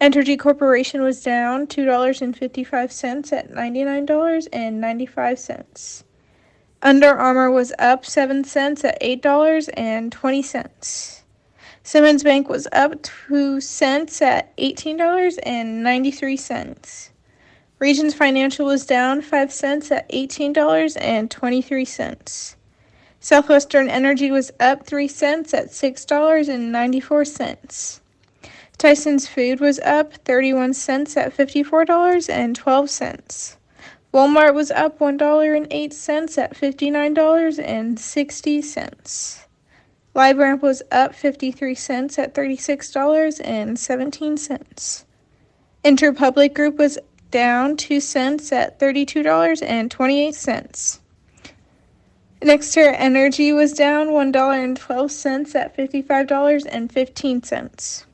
Entergy 0.01 0.37
Corporation 0.37 1.01
was 1.01 1.23
down 1.23 1.67
$2.55 1.67 3.33
at 3.33 3.49
$99.95. 3.51 6.03
Under 6.85 7.17
Armour 7.17 7.49
was 7.49 7.73
up 7.79 8.05
7 8.05 8.43
cents 8.43 8.85
at 8.85 9.01
$8.20. 9.01 11.21
Simmons 11.81 12.23
Bank 12.23 12.47
was 12.47 12.67
up 12.71 13.01
2 13.01 13.59
cents 13.59 14.21
at 14.21 14.55
$18.93. 14.57 17.09
Regions 17.79 18.13
Financial 18.13 18.67
was 18.67 18.85
down 18.85 19.23
5 19.23 19.51
cents 19.51 19.91
at 19.91 20.07
$18.23. 20.11 22.55
Southwestern 23.19 23.89
Energy 23.89 24.29
was 24.29 24.51
up 24.59 24.85
3 24.85 25.07
cents 25.07 25.55
at 25.55 25.69
$6.94. 25.69 27.99
Tyson's 28.77 29.27
Food 29.27 29.59
was 29.59 29.79
up 29.79 30.13
31 30.23 30.75
cents 30.75 31.17
at 31.17 31.35
$54.12. 31.35 33.55
Walmart 34.15 34.53
was 34.53 34.71
up 34.71 34.99
$1.08 34.99 36.37
at 36.37 36.55
$59.60. 36.55 39.45
LiveRamp 40.15 40.61
was 40.61 40.81
up 40.89 41.13
53 41.13 41.75
cents 41.75 42.17
at 42.17 42.33
$36.17. 42.33 45.03
Interpublic 45.83 46.53
Group 46.53 46.77
was 46.77 46.97
down 47.29 47.75
2 47.75 47.99
cents 47.99 48.53
at 48.53 48.79
$32.28. 48.79 50.99
NextEra 52.41 52.95
Energy 52.97 53.51
was 53.51 53.73
down 53.73 54.07
$1.12 54.07 55.55
at 55.55 55.75
$55.15. 55.75 58.05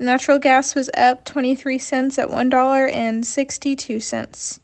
Natural 0.00 0.38
gas 0.40 0.74
was 0.74 0.90
up 0.94 1.24
23 1.24 1.78
cents 1.78 2.18
at 2.18 2.28
$1.62. 2.28 4.58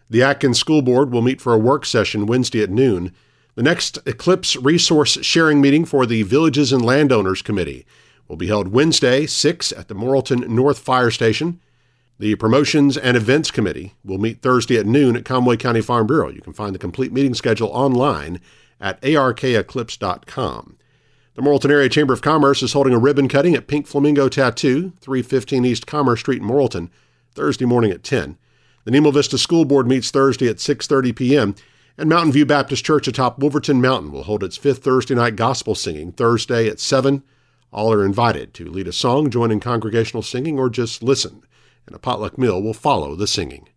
The 0.10 0.22
Atkins 0.22 0.60
School 0.60 0.82
Board 0.82 1.14
will 1.14 1.22
meet 1.22 1.40
for 1.40 1.54
a 1.54 1.58
work 1.58 1.86
session 1.86 2.26
Wednesday 2.26 2.62
at 2.62 2.70
noon. 2.70 3.14
The 3.56 3.64
next 3.64 4.00
Eclipse 4.06 4.58
Resource 4.58 5.18
Sharing 5.22 5.62
meeting 5.62 5.86
for 5.86 6.06
the 6.06 6.24
Villages 6.24 6.74
and 6.74 6.84
Landowners 6.84 7.42
Committee 7.42 7.86
will 8.28 8.36
be 8.36 8.48
held 8.48 8.74
Wednesday, 8.74 9.26
6 9.26 9.72
at 9.72 9.88
the 9.88 9.96
Morrilton 9.96 10.50
North 10.50 10.80
Fire 10.80 11.10
Station. 11.10 11.62
The 12.20 12.36
Promotions 12.36 12.98
and 12.98 13.16
Events 13.16 13.50
Committee 13.50 13.94
will 14.04 14.18
meet 14.18 14.42
Thursday 14.42 14.76
at 14.76 14.86
noon 14.86 15.16
at 15.16 15.24
Conway 15.24 15.56
County 15.56 15.80
Farm 15.80 16.06
Bureau. 16.06 16.28
You 16.28 16.42
can 16.42 16.52
find 16.52 16.76
the 16.76 16.80
complete 16.80 17.14
meeting 17.14 17.36
schedule 17.36 17.70
online 17.70 18.42
at 18.82 19.02
arkeclipse.com. 19.02 20.78
The 21.41 21.50
Morrilton 21.50 21.71
Area 21.71 21.89
Chamber 21.89 22.13
of 22.13 22.21
Commerce 22.21 22.62
is 22.62 22.74
holding 22.74 22.93
a 22.93 23.00
ribbon 23.00 23.27
cutting 23.27 23.55
at 23.55 23.65
Pink 23.65 23.88
Flamingo 23.88 24.29
Tattoo, 24.29 24.93
315 25.01 25.65
East 25.65 25.88
Commerce 25.88 26.19
Street 26.19 26.39
in 26.39 26.48
Morrilton, 26.48 26.91
Thursday 27.33 27.65
morning 27.65 27.89
at 27.89 28.03
10. 28.03 28.38
The 28.83 28.91
Nemo 28.91 29.10
Vista 29.10 29.39
School 29.39 29.65
Board 29.65 29.88
meets 29.88 30.12
Thursday 30.12 30.48
at 30.48 30.57
6:30 30.57 31.15
p.m. 31.15 31.55
And 31.98 32.07
Mountain 32.07 32.33
View 32.33 32.45
Baptist 32.45 32.86
Church 32.86 33.07
atop 33.07 33.39
Wolverton 33.39 33.81
Mountain 33.81 34.12
will 34.12 34.25
hold 34.25 34.43
its 34.43 34.55
fifth 34.55 34.83
Thursday 34.83 35.15
night 35.15 35.36
gospel 35.36 35.74
singing 35.74 36.12
Thursday 36.12 36.67
at 36.67 36.79
7. 36.79 37.24
All 37.74 37.91
are 37.91 38.05
invited 38.05 38.53
to 38.53 38.69
lead 38.69 38.88
a 38.88 38.93
song, 38.93 39.31
join 39.31 39.50
in 39.50 39.60
congregational 39.60 40.21
singing, 40.21 40.60
or 40.60 40.69
just 40.69 41.01
listen, 41.01 41.41
and 41.88 41.95
a 41.95 42.00
potluck 42.00 42.38
meal 42.38 42.62
will 42.62 42.75
follow 42.75 43.15
the 43.15 43.25
singing. 43.25 43.67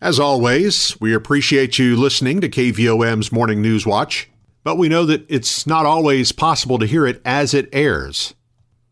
As 0.00 0.18
always, 0.18 1.00
we 1.00 1.14
appreciate 1.14 1.78
you 1.78 1.94
listening 1.94 2.40
to 2.40 2.48
KVOM's 2.48 3.30
Morning 3.30 3.62
News 3.62 3.86
Watch, 3.86 4.28
but 4.66 4.78
we 4.78 4.88
know 4.88 5.04
that 5.04 5.24
it's 5.28 5.64
not 5.64 5.86
always 5.86 6.32
possible 6.32 6.76
to 6.76 6.86
hear 6.86 7.06
it 7.06 7.22
as 7.24 7.54
it 7.54 7.68
airs. 7.72 8.34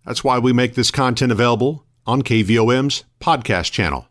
That's 0.07 0.23
why 0.23 0.39
we 0.39 0.53
make 0.53 0.77
this 0.77 0.93
content 0.93 1.33
available 1.33 1.85
on 2.07 2.23
KVOM's 2.23 3.03
podcast 3.21 3.73
channel. 3.73 4.07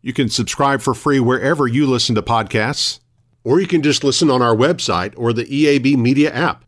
You 0.00 0.12
can 0.12 0.28
subscribe 0.28 0.80
for 0.80 0.94
free 0.94 1.18
wherever 1.18 1.66
you 1.66 1.88
listen 1.88 2.14
to 2.14 2.22
podcasts, 2.22 3.00
or 3.42 3.60
you 3.60 3.66
can 3.66 3.82
just 3.82 4.04
listen 4.04 4.30
on 4.30 4.42
our 4.42 4.54
website 4.54 5.12
or 5.16 5.32
the 5.32 5.42
EAB 5.42 5.96
Media 5.96 6.32
app. 6.32 6.64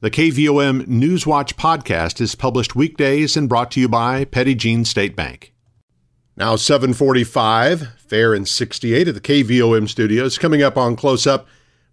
The 0.00 0.10
KVOM 0.10 0.86
Newswatch 0.86 1.54
podcast 1.54 2.20
is 2.20 2.34
published 2.34 2.74
weekdays 2.74 3.36
and 3.36 3.48
brought 3.48 3.70
to 3.70 3.80
you 3.80 3.88
by 3.88 4.24
Petit 4.24 4.56
Jean 4.56 4.84
State 4.84 5.14
Bank. 5.14 5.54
Now 6.36 6.56
745, 6.56 8.00
fair 8.00 8.34
and 8.34 8.48
68 8.48 9.06
at 9.06 9.14
the 9.14 9.20
KVOM 9.20 9.88
studios. 9.88 10.38
Coming 10.38 10.60
up 10.60 10.76
on 10.76 10.96
Close 10.96 11.24
Up, 11.24 11.46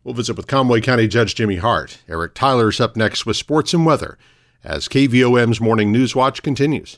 we'll 0.07 0.13
visit 0.13 0.37
with 0.37 0.47
Conway 0.47 0.79
County 0.79 1.05
Judge 1.05 1.35
Jimmy 1.35 1.57
Hart. 1.57 1.99
Eric 2.07 2.33
Tyler's 2.33 2.79
up 2.79 2.95
next 2.95 3.25
with 3.25 3.35
sports 3.35 3.73
and 3.73 3.85
weather 3.85 4.17
as 4.63 4.87
KVOM's 4.87 5.59
Morning 5.59 5.91
News 5.91 6.15
Watch 6.15 6.41
continues. 6.41 6.97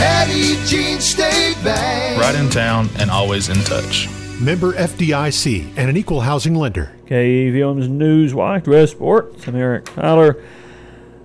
Petit 0.00 0.56
Jean 0.64 0.98
State 0.98 1.62
Bank. 1.62 2.18
Right 2.18 2.34
in 2.34 2.48
town 2.48 2.88
and 2.98 3.10
always 3.10 3.50
in 3.50 3.56
touch. 3.64 4.08
Member 4.40 4.72
FDIC 4.72 5.74
and 5.76 5.90
an 5.90 5.96
equal 5.98 6.22
housing 6.22 6.54
lender. 6.54 6.90
KVOM's 7.04 7.86
News 7.86 8.32
Watch, 8.32 8.66
West 8.66 8.92
Sports. 8.92 9.46
I'm 9.46 9.56
Eric 9.56 9.84
Tyler. 9.84 10.42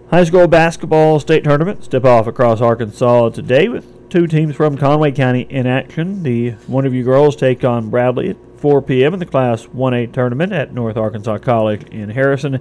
High 0.10 0.26
school 0.26 0.48
basketball 0.48 1.22
state 1.22 1.46
tournament 1.46 1.86
step 1.86 2.04
off 2.04 2.28
across 2.28 2.60
Arkansas 2.60 3.30
today 3.30 3.70
with 3.70 4.10
two 4.10 4.28
teams 4.28 4.58
from 4.58 4.78
Conway 4.78 5.14
County 5.14 5.48
in 5.50 5.66
action. 5.66 6.24
The 6.24 6.52
Wonderview 6.70 7.06
girls 7.06 7.38
take 7.38 7.64
on 7.64 7.90
Bradley 7.90 8.32
at 8.32 8.38
4 8.58 8.82
p.m. 8.82 9.14
in 9.14 9.20
the 9.22 9.26
Class 9.26 9.68
1A 9.68 10.12
tournament 10.12 10.52
at 10.52 10.74
North 10.74 10.98
Arkansas 10.98 11.38
College 11.38 11.84
in 11.94 12.10
Harrison. 12.10 12.60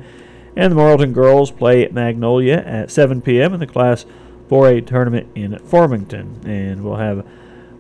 And 0.54 0.70
the 0.70 0.76
Morrilton 0.76 1.12
girls 1.12 1.50
play 1.50 1.84
at 1.84 1.92
Magnolia 1.92 2.58
at 2.58 2.92
7 2.92 3.20
p.m. 3.20 3.52
in 3.52 3.58
the 3.58 3.66
Class 3.66 4.06
4A 4.48 4.86
tournament 4.86 5.28
in 5.34 5.58
Farmington. 5.58 6.40
And 6.46 6.84
we'll 6.84 6.96
have 6.96 7.26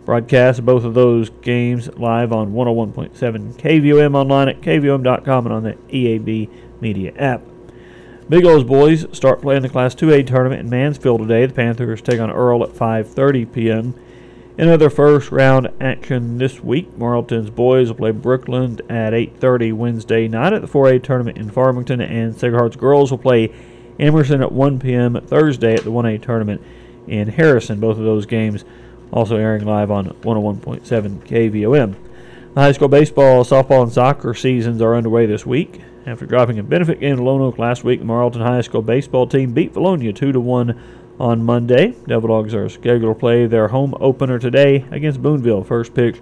broadcast 0.04 0.64
both 0.64 0.84
of 0.84 0.94
those 0.94 1.30
games 1.30 1.88
live 1.96 2.32
on 2.32 2.52
101.7 2.52 3.54
KVOM 3.54 4.14
online 4.14 4.48
at 4.48 4.60
KVOM.com 4.60 5.46
and 5.46 5.54
on 5.54 5.62
the 5.62 5.74
EAB 5.88 6.50
Media 6.80 7.12
app. 7.16 7.42
Bigelow's 8.28 8.64
boys 8.64 9.06
start 9.12 9.42
playing 9.42 9.62
the 9.62 9.68
Class 9.68 9.94
2A 9.94 10.26
tournament 10.26 10.60
in 10.60 10.70
Mansfield 10.70 11.20
today. 11.20 11.44
The 11.44 11.52
Panthers 11.52 12.00
take 12.00 12.20
on 12.20 12.30
Earle 12.30 12.64
at 12.64 12.70
5:30 12.70 13.52
p.m. 13.52 13.94
In 14.56 14.68
other 14.68 14.88
first 14.88 15.30
round 15.30 15.68
action 15.80 16.38
this 16.38 16.62
week, 16.62 16.96
Morrilton's 16.96 17.50
boys 17.50 17.88
will 17.88 17.96
play 17.96 18.12
Brookland 18.12 18.80
at 18.88 19.12
8:30 19.12 19.74
Wednesday 19.74 20.26
night 20.26 20.54
at 20.54 20.62
the 20.62 20.68
4A 20.68 21.02
tournament 21.02 21.36
in 21.36 21.50
Farmington, 21.50 22.00
and 22.00 22.40
Hearts 22.40 22.76
girls 22.76 23.10
will 23.10 23.18
play 23.18 23.52
Emerson 23.98 24.42
at 24.42 24.52
1 24.52 24.78
p.m. 24.80 25.20
Thursday 25.20 25.74
at 25.74 25.84
the 25.84 25.90
1A 25.90 26.22
tournament 26.22 26.62
in 27.06 27.28
Harrison. 27.28 27.80
Both 27.80 27.98
of 27.98 28.04
those 28.04 28.26
games 28.26 28.64
also 29.12 29.36
airing 29.36 29.64
live 29.64 29.90
on 29.90 30.06
101.7 30.06 30.82
KVOM. 31.26 31.94
The 32.54 32.60
high 32.60 32.72
school 32.72 32.88
baseball, 32.88 33.44
softball, 33.44 33.82
and 33.82 33.92
soccer 33.92 34.34
seasons 34.34 34.80
are 34.80 34.94
underway 34.94 35.26
this 35.26 35.44
week. 35.44 35.80
After 36.06 36.26
dropping 36.26 36.58
a 36.58 36.62
benefit 36.62 37.00
game 37.00 37.16
to 37.16 37.22
Lone 37.22 37.40
Oak 37.40 37.58
last 37.58 37.82
week, 37.82 38.00
the 38.00 38.06
Morrilton 38.06 38.42
High 38.42 38.60
School 38.60 38.82
baseball 38.82 39.26
team 39.26 39.52
beat 39.52 39.72
Vilonia 39.72 40.14
2 40.14 40.32
to 40.32 40.40
1 40.40 40.80
on 41.18 41.42
Monday. 41.42 41.94
Devil 42.06 42.28
Dogs 42.28 42.54
are 42.54 42.68
scheduled 42.68 43.16
to 43.16 43.18
play 43.18 43.46
their 43.46 43.68
home 43.68 43.94
opener 44.00 44.38
today 44.38 44.84
against 44.90 45.22
Boonville. 45.22 45.64
First 45.64 45.94
pitch 45.94 46.20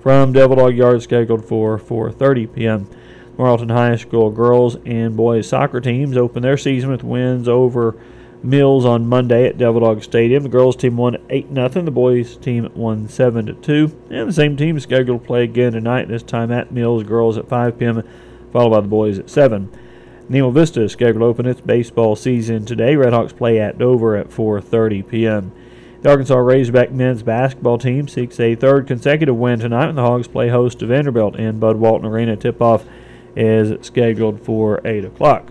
from 0.00 0.32
Devil 0.32 0.56
Dog 0.56 0.74
Yard 0.74 1.02
scheduled 1.02 1.44
for 1.44 1.78
4:30 1.78 2.54
p.m. 2.54 2.88
Morrilton 3.36 3.70
High 3.70 3.96
School 3.96 4.30
girls 4.30 4.76
and 4.84 5.16
boys 5.16 5.48
soccer 5.48 5.80
teams 5.80 6.16
open 6.16 6.42
their 6.42 6.56
season 6.56 6.90
with 6.90 7.02
wins 7.02 7.48
over 7.48 7.96
Mills 8.44 8.84
on 8.84 9.06
Monday 9.06 9.46
at 9.46 9.56
Devil 9.56 9.80
Dog 9.80 10.02
Stadium. 10.02 10.42
The 10.42 10.48
girls 10.50 10.76
team 10.76 10.98
won 10.98 11.16
8 11.30 11.48
0. 11.54 11.68
The 11.68 11.90
boys 11.90 12.36
team 12.36 12.70
won 12.74 13.08
7 13.08 13.60
2. 13.60 14.06
And 14.10 14.28
the 14.28 14.32
same 14.32 14.56
team 14.56 14.76
is 14.76 14.82
scheduled 14.82 15.22
to 15.22 15.26
play 15.26 15.44
again 15.44 15.72
tonight, 15.72 16.08
this 16.08 16.22
time 16.22 16.52
at 16.52 16.70
Mills. 16.70 17.04
Girls 17.04 17.38
at 17.38 17.48
5 17.48 17.78
p.m., 17.78 18.02
followed 18.52 18.70
by 18.70 18.80
the 18.80 18.88
boys 18.88 19.18
at 19.18 19.30
7. 19.30 19.70
Nemo 20.28 20.50
Vista 20.50 20.82
is 20.82 20.92
scheduled 20.92 21.20
to 21.20 21.26
open 21.26 21.46
its 21.46 21.60
baseball 21.60 22.16
season 22.16 22.64
today. 22.64 22.94
Redhawks 22.94 23.36
play 23.36 23.58
at 23.58 23.78
Dover 23.78 24.16
at 24.16 24.28
4:30 24.28 25.08
p.m. 25.08 25.52
The 26.02 26.10
Arkansas 26.10 26.36
Razorback 26.36 26.92
men's 26.92 27.22
basketball 27.22 27.78
team 27.78 28.08
seeks 28.08 28.38
a 28.38 28.54
third 28.54 28.86
consecutive 28.86 29.36
win 29.36 29.58
tonight 29.58 29.86
when 29.86 29.94
the 29.94 30.02
Hogs 30.02 30.28
play 30.28 30.50
host 30.50 30.80
to 30.80 30.86
Vanderbilt 30.86 31.36
in 31.36 31.58
Bud 31.58 31.76
Walton 31.76 32.06
Arena. 32.06 32.36
Tip-off 32.36 32.84
is 33.36 33.84
scheduled 33.86 34.40
for 34.40 34.80
8 34.84 35.04
o'clock. 35.04 35.50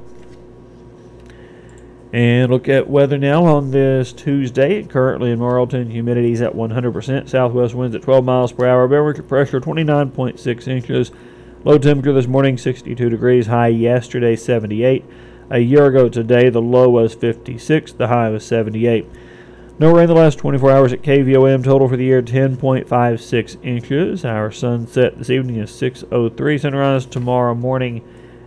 And 2.13 2.51
look 2.51 2.69
at 2.69 2.87
weather 2.87 3.17
now 3.17 3.43
on 3.43 3.71
this 3.71 4.13
Tuesday. 4.13 4.83
Currently 4.83 5.31
in 5.31 5.39
Morrilton, 5.39 5.89
humidity 5.89 6.31
is 6.31 6.41
at 6.43 6.53
100%. 6.53 7.27
Southwest 7.27 7.73
winds 7.73 7.95
at 7.95 8.03
12 8.03 8.23
miles 8.23 8.51
per 8.51 8.67
hour. 8.67 8.87
Barometric 8.87 9.27
pressure 9.27 9.59
29.6 9.59 10.67
inches. 10.67 11.11
Low 11.63 11.79
temperature 11.79 12.13
this 12.13 12.27
morning 12.27 12.55
62 12.55 13.09
degrees. 13.09 13.47
High 13.47 13.69
yesterday 13.69 14.35
78. 14.35 15.03
A 15.49 15.59
year 15.59 15.87
ago 15.87 16.07
today, 16.07 16.49
the 16.49 16.61
low 16.61 16.87
was 16.87 17.15
56. 17.15 17.93
The 17.93 18.07
high 18.07 18.29
was 18.29 18.45
78. 18.45 19.07
No 19.83 19.93
rain 19.93 20.07
the 20.07 20.13
last 20.13 20.37
24 20.37 20.71
hours 20.71 20.93
at 20.93 21.01
KVOM. 21.01 21.61
Total 21.61 21.89
for 21.89 21.97
the 21.97 22.05
year 22.05 22.21
10.56 22.21 23.57
inches. 23.65 24.23
Our 24.23 24.49
sunset 24.49 25.17
this 25.17 25.29
evening 25.29 25.57
is 25.57 25.71
6:03. 25.71 26.57
Sunrise 26.57 27.05
tomorrow 27.05 27.53
morning 27.53 28.01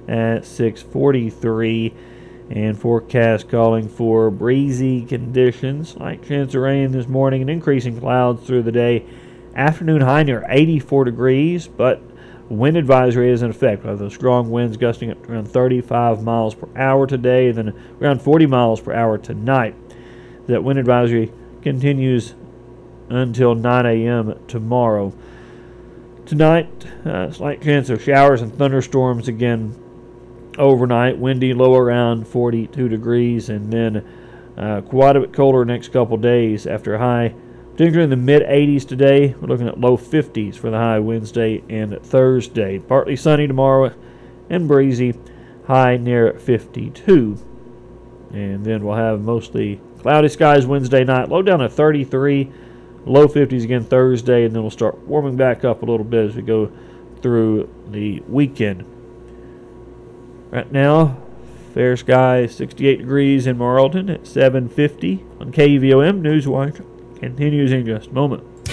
at 0.08 0.46
6:43 0.46 1.92
and 2.48 2.78
forecast 2.78 3.50
calling 3.50 3.86
for 3.86 4.30
breezy 4.30 5.02
conditions, 5.02 5.94
light 5.98 6.22
chance 6.26 6.54
of 6.54 6.62
rain 6.62 6.92
this 6.92 7.06
morning, 7.06 7.42
and 7.42 7.50
increasing 7.50 8.00
clouds 8.00 8.46
through 8.46 8.62
the 8.62 8.72
day. 8.72 9.04
Afternoon 9.54 10.00
high 10.00 10.22
near 10.22 10.46
84 10.48 11.04
degrees, 11.04 11.68
but 11.68 12.00
wind 12.48 12.78
advisory 12.78 13.30
is 13.30 13.42
in 13.42 13.50
effect. 13.50 13.84
We 13.84 13.90
have 13.90 13.98
those 13.98 14.14
strong 14.14 14.50
winds 14.50 14.78
gusting 14.78 15.10
up 15.10 15.28
around 15.28 15.48
35 15.48 16.22
miles 16.22 16.54
per 16.54 16.68
hour 16.74 17.06
today, 17.06 17.50
then 17.50 17.74
around 18.00 18.22
40 18.22 18.46
miles 18.46 18.80
per 18.80 18.94
hour 18.94 19.18
tonight. 19.18 19.74
That 20.46 20.62
wind 20.62 20.78
advisory 20.78 21.32
continues 21.62 22.34
until 23.08 23.54
9 23.54 23.86
a.m. 23.86 24.38
tomorrow. 24.46 25.12
Tonight, 26.24 26.86
uh, 27.04 27.30
slight 27.30 27.62
chance 27.62 27.90
of 27.90 28.02
showers 28.02 28.42
and 28.42 28.52
thunderstorms 28.52 29.28
again 29.28 29.74
overnight. 30.58 31.18
Windy, 31.18 31.54
low 31.54 31.76
around 31.76 32.26
42 32.26 32.88
degrees, 32.88 33.48
and 33.48 33.72
then 33.72 34.04
uh, 34.56 34.80
quite 34.82 35.16
a 35.16 35.20
bit 35.20 35.32
colder 35.32 35.64
next 35.64 35.92
couple 35.92 36.16
days 36.16 36.66
after 36.66 36.94
a 36.94 36.98
high 36.98 37.34
temperature 37.76 38.00
in 38.00 38.10
the 38.10 38.16
mid 38.16 38.42
80s 38.42 38.86
today. 38.86 39.34
We're 39.40 39.48
looking 39.48 39.68
at 39.68 39.78
low 39.78 39.96
50s 39.96 40.56
for 40.56 40.70
the 40.70 40.78
high 40.78 40.98
Wednesday 40.98 41.62
and 41.68 42.00
Thursday. 42.02 42.78
Partly 42.78 43.16
sunny 43.16 43.46
tomorrow 43.46 43.94
and 44.48 44.66
breezy, 44.66 45.14
high 45.66 45.96
near 45.96 46.32
52. 46.38 47.38
And 48.32 48.64
then 48.64 48.84
we'll 48.84 48.96
have 48.96 49.20
mostly 49.20 49.80
cloudy 50.06 50.28
skies 50.28 50.64
Wednesday 50.64 51.02
night, 51.02 51.28
low 51.28 51.42
down 51.42 51.58
to 51.58 51.68
33, 51.68 52.48
low 53.06 53.26
50s 53.26 53.64
again 53.64 53.82
Thursday, 53.82 54.44
and 54.44 54.54
then 54.54 54.62
we'll 54.62 54.70
start 54.70 54.96
warming 54.98 55.34
back 55.34 55.64
up 55.64 55.82
a 55.82 55.84
little 55.84 56.04
bit 56.04 56.28
as 56.28 56.36
we 56.36 56.42
go 56.42 56.70
through 57.20 57.68
the 57.90 58.22
weekend. 58.28 58.84
Right 60.52 60.70
now, 60.70 61.16
fair 61.74 61.96
sky, 61.96 62.46
68 62.46 62.98
degrees 62.98 63.48
in 63.48 63.58
Morrilton 63.58 64.08
at 64.08 64.28
7:50 64.28 65.24
on 65.40 65.50
KVOM 65.50 66.22
Newswatch. 66.22 66.84
Continues 67.18 67.72
in 67.72 67.84
just 67.84 68.10
a 68.10 68.12
moment. 68.12 68.44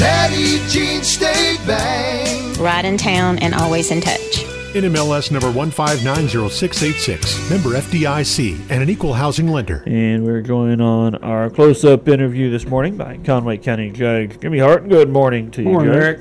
Petit 0.00 0.66
Jean 0.66 1.02
State 1.02 1.60
Bank. 1.66 2.58
Right 2.58 2.86
in 2.86 2.96
town 2.96 3.38
and 3.40 3.54
always 3.54 3.90
in 3.90 4.00
touch. 4.00 4.46
NMLS 4.72 5.30
number 5.30 5.48
1590686, 5.52 7.50
member 7.50 7.78
FDIC, 7.78 8.58
and 8.70 8.82
an 8.82 8.88
equal 8.88 9.12
housing 9.12 9.48
lender. 9.48 9.82
And 9.84 10.24
we're 10.24 10.40
going 10.40 10.80
on 10.80 11.16
our 11.16 11.50
close 11.50 11.84
up 11.84 12.08
interview 12.08 12.50
this 12.50 12.64
morning 12.64 12.96
by 12.96 13.18
Conway 13.18 13.58
County 13.58 13.90
Judge 13.90 14.40
Jimmy 14.40 14.60
Hart. 14.60 14.88
Good 14.88 15.10
morning 15.10 15.50
to 15.50 15.60
you, 15.62 15.68
Morning, 15.68 15.92
Judge. 15.92 16.02
Eric. 16.02 16.20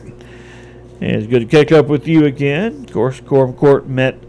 And 1.00 1.16
it's 1.16 1.28
good 1.28 1.40
to 1.40 1.46
catch 1.46 1.72
up 1.72 1.88
with 1.88 2.06
you 2.06 2.26
again. 2.26 2.84
Of 2.84 2.92
course, 2.92 3.22
Quorum 3.22 3.54
Court 3.54 3.88
met 3.88 4.22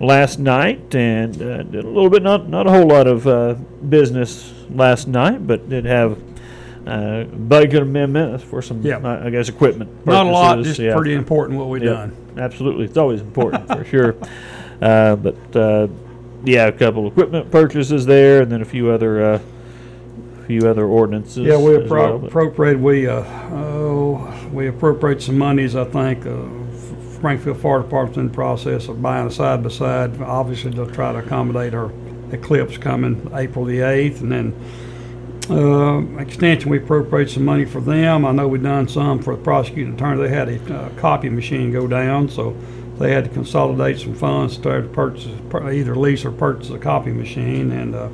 last 0.00 0.38
night 0.38 0.94
and 0.94 1.34
uh, 1.42 1.64
did 1.64 1.84
a 1.84 1.88
little 1.88 2.08
bit, 2.08 2.22
not, 2.22 2.48
not 2.48 2.68
a 2.68 2.70
whole 2.70 2.86
lot 2.86 3.08
of 3.08 3.26
uh, 3.26 3.54
business 3.88 4.54
last 4.70 5.08
night, 5.08 5.44
but 5.44 5.68
did 5.68 5.86
have 5.86 6.16
uh, 6.86 7.24
budget 7.24 7.82
amendment 7.82 8.40
for 8.42 8.62
some, 8.62 8.80
Yeah. 8.82 8.98
uh, 8.98 9.24
I 9.24 9.30
guess, 9.30 9.48
equipment. 9.48 10.06
Not 10.06 10.26
a 10.26 10.30
lot, 10.30 10.62
just 10.62 10.78
yeah. 10.78 10.94
pretty 10.94 11.14
important 11.14 11.58
what 11.58 11.68
we 11.68 11.80
Yep, 11.80 11.94
done. 11.94 12.16
Absolutely, 12.38 12.84
it's 12.84 12.96
always 12.96 13.20
important 13.20 13.66
for 13.68 13.84
sure. 13.84 14.14
Uh, 14.80 15.16
but 15.16 15.56
uh, 15.56 15.88
yeah, 16.44 16.66
a 16.66 16.72
couple 16.72 17.06
of 17.06 17.12
equipment 17.12 17.50
purchases 17.50 18.06
there, 18.06 18.42
and 18.42 18.52
then 18.52 18.60
a 18.62 18.64
few 18.64 18.90
other, 18.90 19.24
uh, 19.24 19.38
few 20.46 20.68
other 20.68 20.84
ordinances. 20.84 21.38
Yeah, 21.38 21.56
we 21.56 21.72
appro- 21.72 21.88
well, 21.90 22.18
but- 22.18 22.28
appropriated, 22.28 22.80
we, 22.82 23.06
uh, 23.08 23.22
oh, 23.52 24.48
we 24.52 24.68
appropriate 24.68 25.22
some 25.22 25.38
monies, 25.38 25.74
I 25.74 25.84
think, 25.84 26.24
uh, 26.26 26.36
Springfield 27.14 27.56
Fire 27.58 27.80
Department's 27.80 28.18
in 28.18 28.28
the 28.28 28.34
process 28.34 28.88
of 28.88 29.02
buying 29.02 29.26
a 29.26 29.30
side-by-side, 29.30 30.20
obviously 30.20 30.70
to 30.72 30.86
try 30.92 31.12
to 31.12 31.18
accommodate 31.18 31.74
our 31.74 31.90
eclipse 32.30 32.76
coming 32.76 33.28
April 33.34 33.64
the 33.64 33.80
eighth, 33.80 34.20
and 34.20 34.30
then, 34.30 34.52
uh, 35.50 36.02
extension, 36.18 36.70
we 36.70 36.78
appropriated 36.78 37.32
some 37.34 37.44
money 37.44 37.64
for 37.64 37.80
them. 37.80 38.24
I 38.24 38.32
know 38.32 38.48
we've 38.48 38.62
done 38.62 38.88
some 38.88 39.20
for 39.20 39.36
the 39.36 39.42
prosecuting 39.42 39.94
attorney, 39.94 40.22
they 40.22 40.34
had 40.34 40.48
a, 40.48 40.74
uh, 40.74 40.88
copy 41.00 41.28
machine 41.28 41.72
go 41.72 41.86
down, 41.86 42.28
so 42.28 42.56
they 42.98 43.12
had 43.12 43.24
to 43.24 43.30
consolidate 43.30 43.98
some 43.98 44.14
funds 44.14 44.56
to 44.58 44.82
purchase, 44.92 45.28
pur- 45.50 45.70
either 45.70 45.94
lease 45.94 46.24
or 46.24 46.32
purchase 46.32 46.70
a 46.70 46.78
copy 46.78 47.10
machine, 47.10 47.70
and, 47.72 47.94
uh, 47.94 48.08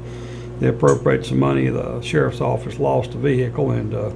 they 0.60 0.68
appropriate 0.68 1.26
some 1.26 1.40
money. 1.40 1.68
The 1.68 2.00
sheriff's 2.02 2.40
office 2.40 2.78
lost 2.78 3.14
a 3.14 3.18
vehicle, 3.18 3.72
and 3.72 3.92
uh, 3.94 4.12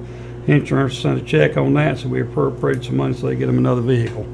insurance 0.47 0.97
sent 0.97 1.21
a 1.21 1.25
check 1.25 1.57
on 1.57 1.73
that, 1.73 1.99
so 1.99 2.07
we 2.07 2.21
appropriated 2.21 2.85
some 2.85 2.97
money 2.97 3.13
so 3.13 3.27
they 3.27 3.35
get 3.35 3.47
them 3.47 3.57
another 3.57 3.81
vehicle. 3.81 4.25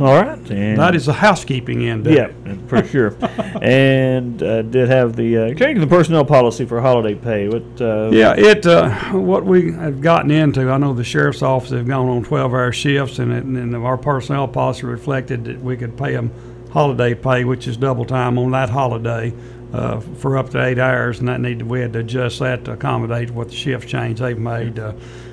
All 0.00 0.14
right, 0.14 0.50
and 0.50 0.78
That 0.78 0.94
is 0.94 1.06
the 1.06 1.12
housekeeping 1.12 1.84
end 1.88 2.06
yeah, 2.06 2.28
it. 2.44 2.68
for 2.68 2.84
sure. 2.84 3.16
and 3.62 4.40
uh, 4.42 4.62
did 4.62 4.88
have 4.88 5.16
the 5.16 5.36
uh, 5.38 5.54
change 5.54 5.80
the 5.80 5.88
personnel 5.88 6.24
policy 6.24 6.64
for 6.64 6.80
holiday 6.80 7.16
pay. 7.16 7.48
What? 7.48 7.64
Uh, 7.80 8.10
Yeah, 8.12 8.34
it, 8.36 8.64
uh, 8.64 8.90
what 9.12 9.44
we 9.44 9.72
have 9.72 10.00
gotten 10.00 10.30
into, 10.30 10.70
I 10.70 10.78
know 10.78 10.94
the 10.94 11.02
sheriff's 11.02 11.42
office 11.42 11.70
have 11.70 11.86
gone 11.88 12.08
on 12.08 12.22
twelve-hour 12.22 12.70
shifts, 12.72 13.18
and 13.18 13.32
it, 13.32 13.42
and 13.44 13.74
our 13.74 13.98
personnel 13.98 14.46
policy 14.46 14.86
reflected 14.86 15.44
that 15.46 15.60
we 15.60 15.76
could 15.76 15.96
pay 15.96 16.12
them 16.12 16.30
holiday 16.70 17.14
pay, 17.14 17.44
which 17.44 17.66
is 17.66 17.76
double 17.76 18.04
time 18.04 18.38
on 18.38 18.52
that 18.52 18.68
holiday, 18.70 19.32
uh, 19.72 19.98
for 20.00 20.38
up 20.38 20.50
to 20.50 20.64
eight 20.64 20.78
hours, 20.78 21.18
and 21.18 21.26
that 21.28 21.40
needed, 21.40 21.66
we 21.68 21.80
had 21.80 21.92
to 21.94 21.98
adjust 22.00 22.38
that 22.38 22.64
to 22.66 22.72
accommodate 22.72 23.30
what 23.30 23.48
the 23.48 23.54
shift 23.54 23.88
change 23.88 24.20
they've 24.20 24.38
made. 24.38 24.78
Uh, 24.78 24.92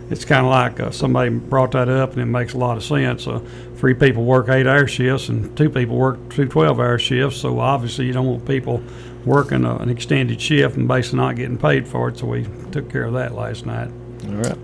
It's 0.10 0.26
kinda 0.26 0.48
like, 0.48 0.80
uh, 0.80 0.91
somebody 0.91 1.30
brought 1.30 1.72
that 1.72 1.89
up, 1.89 2.13
and 2.13 2.22
it 2.22 2.26
makes 2.26 2.54
a 2.54 2.58
lot 2.58 2.78
of 2.78 2.84
sense. 2.84 3.28
Uh, 3.28 3.39
three 3.76 3.94
people 3.94 4.24
work 4.24 4.50
eight-hour 4.50 4.88
shifts, 4.88 5.30
and 5.30 5.56
two 5.58 5.70
people 5.70 5.96
work 5.96 6.30
two 6.30 6.46
twelve-hour 6.46 7.00
shifts, 7.00 7.39
so 7.39 7.60
obviously 7.60 8.06
you 8.06 8.13
don't 8.13 8.28
want 8.28 8.46
people 8.46 8.84
working 9.26 9.65
uh, 9.65 9.78
an 9.78 9.89
extended 9.89 10.39
shift 10.39 10.78
and 10.78 10.88
basically 10.88 11.18
not 11.18 11.36
getting 11.36 11.58
paid 11.58 11.88
for 11.88 12.10
it, 12.10 12.18
so 12.20 12.28
we 12.28 12.46
took 12.72 12.89
care 12.91 13.06
of 13.06 13.13
that 13.13 13.34
last 13.34 13.65
night. 13.65 13.89
All 14.28 14.36
right. 14.36 14.58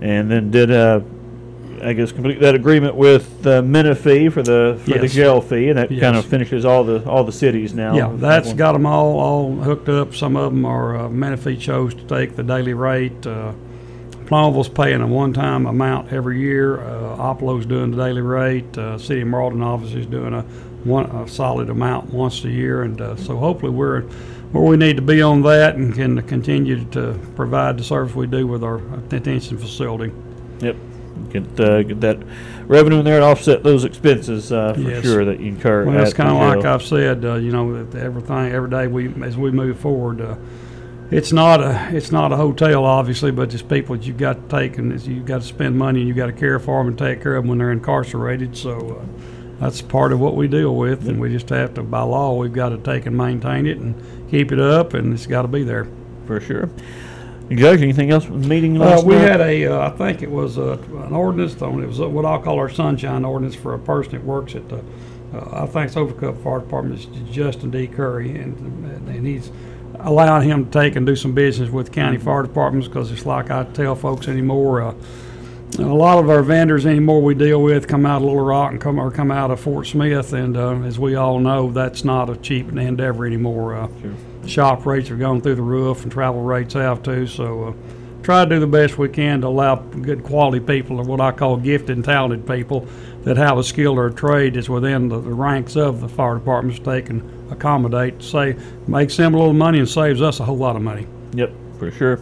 And 0.00 0.28
then 0.28 0.50
did 0.50 0.72
uh, 0.72 1.00
I 1.82 1.92
guess 1.92 2.12
complete 2.12 2.40
that 2.40 2.54
agreement 2.54 2.94
with 2.96 3.46
uh, 3.46 3.62
Menifee 3.62 4.28
for 4.28 4.42
the 4.42 4.80
for 4.84 4.98
the 4.98 5.08
jail 5.08 5.40
fee, 5.40 5.68
and 5.68 5.78
that 5.78 5.88
kind 5.88 6.16
of 6.16 6.24
finishes 6.24 6.64
all 6.64 6.84
the 6.84 7.08
all 7.08 7.24
the 7.24 7.32
cities 7.32 7.74
now. 7.74 7.96
Yeah, 7.96 8.10
that's 8.14 8.52
got 8.52 8.72
them 8.72 8.86
all, 8.86 9.18
all 9.18 9.54
hooked 9.54 9.88
up. 9.88 10.14
Some 10.14 10.36
of 10.36 10.52
them 10.52 10.64
are, 10.64 10.96
uh, 10.96 11.08
Menifee 11.08 11.56
chose 11.56 11.94
to 11.94 12.02
take 12.04 12.36
the 12.36 12.42
daily 12.42 12.74
rate. 12.74 13.26
Uh, 13.26 13.52
Plumerville's 14.32 14.68
paying 14.70 15.02
a 15.02 15.06
one-time 15.06 15.66
amount 15.66 16.10
every 16.10 16.40
year. 16.40 16.80
Uh, 16.80 17.16
Oppelo's 17.18 17.66
doing 17.66 17.90
the 17.90 17.98
daily 17.98 18.22
rate. 18.22 18.78
Uh, 18.78 18.96
City 18.96 19.20
of 19.20 19.28
Morrilton 19.28 19.62
obviously 19.62 20.00
is 20.00 20.06
doing 20.06 20.32
a 20.32 20.40
one, 20.84 21.04
a 21.04 21.28
solid 21.28 21.68
amount 21.68 22.10
once 22.14 22.42
a 22.44 22.48
year. 22.48 22.82
And, 22.82 22.98
uh, 22.98 23.14
so 23.16 23.36
hopefully 23.36 23.72
we're 23.72 24.02
where 24.52 24.64
we 24.64 24.76
need 24.78 24.96
to 24.96 25.02
be 25.02 25.20
on 25.20 25.42
that 25.42 25.76
and 25.76 25.94
can 25.94 26.20
continue 26.22 26.82
to 26.86 27.18
provide 27.36 27.76
the 27.78 27.84
service 27.84 28.14
we 28.14 28.26
do 28.26 28.46
with 28.46 28.64
our 28.64 28.78
detention 29.08 29.58
facility. 29.58 30.12
Yep. 30.60 30.76
Get 31.30 31.60
uh, 31.60 31.82
get 31.82 32.00
that 32.00 32.18
revenue 32.66 33.00
in 33.00 33.04
there 33.04 33.16
and 33.16 33.24
offset 33.24 33.62
those 33.62 33.84
expenses 33.84 34.50
uh, 34.50 34.72
for 34.72 34.80
Yes. 34.80 35.02
sure 35.04 35.26
that 35.26 35.40
you 35.40 35.48
incur. 35.48 35.84
Well, 35.84 36.02
it's 36.02 36.14
kind 36.14 36.30
of 36.30 36.36
like. 36.38 36.64
I've 36.64 36.82
said, 36.82 37.22
uh, 37.24 37.34
you 37.34 37.52
know, 37.52 37.74
everything, 37.94 38.52
every 38.52 38.70
day 38.70 38.86
we, 38.86 39.12
as 39.22 39.36
we 39.36 39.50
move 39.50 39.78
forward, 39.78 40.22
uh, 40.22 40.36
it's 41.12 41.32
not 41.32 41.60
a, 41.60 41.88
it's 41.96 42.10
not 42.10 42.32
a 42.32 42.36
hotel, 42.36 42.84
obviously, 42.84 43.30
but 43.30 43.52
it's 43.52 43.62
people 43.62 43.96
that 43.96 44.04
you've 44.06 44.16
got 44.18 44.48
to 44.48 44.56
take 44.56 44.78
and 44.78 45.00
you've 45.06 45.26
got 45.26 45.42
to 45.42 45.46
spend 45.46 45.76
money 45.76 46.00
and 46.00 46.08
you've 46.08 46.16
got 46.16 46.26
to 46.26 46.32
care 46.32 46.58
for 46.58 46.78
them 46.80 46.88
and 46.88 46.98
take 46.98 47.22
care 47.22 47.36
of 47.36 47.42
them 47.44 47.48
when 47.48 47.58
they're 47.58 47.72
incarcerated. 47.72 48.56
So 48.56 49.02
uh, 49.02 49.04
that's 49.60 49.82
part 49.82 50.12
of 50.12 50.20
what 50.20 50.34
we 50.36 50.48
deal 50.48 50.74
with, 50.74 51.08
and 51.08 51.20
we 51.20 51.30
just 51.30 51.48
have 51.50 51.74
to, 51.74 51.82
by 51.82 52.02
law, 52.02 52.34
we've 52.36 52.52
got 52.52 52.70
to 52.70 52.78
take 52.78 53.06
and 53.06 53.16
maintain 53.16 53.66
it 53.66 53.78
and 53.78 53.94
keep 54.30 54.50
it 54.52 54.58
up, 54.58 54.94
and 54.94 55.12
it's 55.12 55.26
got 55.26 55.42
to 55.42 55.48
be 55.48 55.62
there. 55.62 55.86
for 56.26 56.40
sure. 56.40 56.68
Judge, 57.50 57.82
anything 57.82 58.10
else 58.10 58.24
from 58.24 58.40
the 58.40 58.48
meeting 58.48 58.80
Uh, 58.80 59.02
we 59.04 59.14
night? 59.14 59.30
had 59.30 59.40
a, 59.42 59.66
uh, 59.66 59.88
I 59.88 59.90
think 59.90 60.22
it 60.22 60.30
was 60.30 60.56
uh, 60.56 60.78
an 61.04 61.12
ordinance 61.12 61.60
on, 61.60 61.82
it 61.82 61.86
was 61.86 62.00
what 62.00 62.24
I'll 62.24 62.40
call 62.40 62.58
our 62.58 62.70
sunshine 62.70 63.24
ordinance 63.24 63.54
for 63.54 63.74
a 63.74 63.78
person 63.78 64.12
that 64.12 64.24
works 64.24 64.54
at 64.54 64.68
the, 64.70 64.78
uh, 65.34 65.62
I 65.62 65.66
think 65.66 65.88
it's 65.88 65.96
Overcup 65.96 66.42
Fire 66.42 66.60
Department, 66.60 67.06
it's 67.12 67.30
Justin 67.30 67.70
D. 67.70 67.86
Curry, 67.86 68.30
and, 68.38 68.56
and 69.08 69.26
he's 69.26 69.50
allowing 70.00 70.48
him 70.48 70.64
to 70.66 70.70
take 70.70 70.96
and 70.96 71.06
do 71.06 71.16
some 71.16 71.32
business 71.32 71.70
with 71.70 71.92
county 71.92 72.18
fire 72.18 72.42
departments, 72.42 72.88
because 72.88 73.10
it's 73.10 73.26
like 73.26 73.50
I 73.50 73.64
tell 73.64 73.94
folks 73.94 74.28
anymore, 74.28 74.82
uh, 74.82 74.94
a 75.78 75.82
lot 75.82 76.18
of 76.18 76.28
our 76.28 76.42
vendors 76.42 76.84
anymore 76.84 77.22
we 77.22 77.34
deal 77.34 77.62
with 77.62 77.88
come 77.88 78.04
out 78.04 78.16
of 78.16 78.22
Little 78.24 78.44
Rock 78.44 78.72
and 78.72 78.80
come, 78.80 78.98
or 78.98 79.10
come 79.10 79.30
out 79.30 79.50
of 79.50 79.58
Fort 79.58 79.86
Smith, 79.86 80.32
and, 80.34 80.56
uh, 80.56 80.74
as 80.82 80.98
we 80.98 81.14
all 81.14 81.38
know, 81.38 81.70
that's 81.70 82.04
not 82.04 82.28
a 82.28 82.36
cheap 82.36 82.70
endeavor 82.70 83.24
anymore. 83.24 83.74
Uh, 83.74 83.88
Shop 84.46 84.84
rates 84.84 85.08
have 85.08 85.18
gone 85.18 85.40
through 85.40 85.54
the 85.54 85.62
roof 85.62 86.02
and 86.02 86.12
travel 86.12 86.42
rates 86.42 86.74
have 86.74 87.02
too, 87.02 87.26
so, 87.26 87.64
uh, 87.64 87.72
try 88.22 88.44
to 88.44 88.50
do 88.50 88.60
the 88.60 88.66
best 88.66 88.98
we 88.98 89.08
can 89.08 89.40
to 89.40 89.46
allow 89.46 89.76
good 89.76 90.22
quality 90.22 90.60
people, 90.60 90.98
or 91.00 91.04
what 91.04 91.20
I 91.20 91.32
call 91.32 91.56
gifted 91.56 91.96
and 91.96 92.04
talented 92.04 92.46
people, 92.46 92.86
that 93.22 93.36
have 93.36 93.56
a 93.56 93.64
skill 93.64 93.98
or 93.98 94.08
a 94.08 94.12
trade 94.12 94.54
that's 94.54 94.68
within 94.68 95.08
the, 95.08 95.20
the 95.20 95.32
ranks 95.32 95.76
of 95.76 96.00
the 96.00 96.08
fire 96.08 96.34
departments, 96.34 96.80
they 96.80 97.02
can 97.02 97.41
accommodate, 97.52 98.22
say, 98.22 98.56
makes 98.86 99.16
them 99.16 99.34
a 99.34 99.38
little 99.38 99.52
money 99.52 99.78
and 99.78 99.88
saves 99.88 100.20
us 100.22 100.40
a 100.40 100.44
whole 100.44 100.56
lot 100.56 100.76
of 100.76 100.82
money. 100.82 101.06
Yep, 101.34 101.52
for 101.78 101.90
sure. 101.90 102.20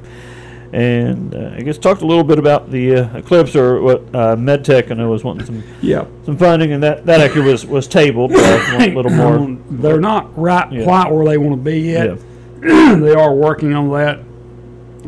And 0.72 1.34
uh, 1.34 1.54
I 1.56 1.62
guess 1.62 1.78
talked 1.78 2.02
a 2.02 2.06
little 2.06 2.22
bit 2.22 2.38
about 2.38 2.70
the 2.70 2.94
uh, 2.96 3.16
Eclipse 3.18 3.56
or 3.56 3.80
what 3.80 4.02
uh, 4.14 4.36
MedTech. 4.36 4.90
I 4.92 4.94
know 4.94 5.10
was 5.10 5.24
wanting 5.24 5.44
some 5.44 5.64
Yeah. 5.82 6.04
some 6.24 6.36
funding, 6.36 6.70
and 6.72 6.82
that, 6.84 7.04
that 7.06 7.20
actually 7.20 7.50
was 7.50 7.66
was 7.66 7.88
tabled. 7.88 8.30
If 8.32 8.38
you 8.68 8.74
want 8.78 8.92
a 8.92 8.94
little 8.94 9.10
more. 9.10 9.58
They're 9.70 10.00
not 10.00 10.38
right 10.38 10.70
Yeah. 10.70 10.84
quite 10.84 11.10
where 11.10 11.24
they 11.24 11.38
want 11.38 11.52
to 11.52 11.56
be 11.70 11.80
yet. 11.80 12.16
Yeah. 12.62 12.94
they 13.00 13.14
are 13.14 13.34
working 13.34 13.74
on 13.74 13.90
that. 13.90 14.20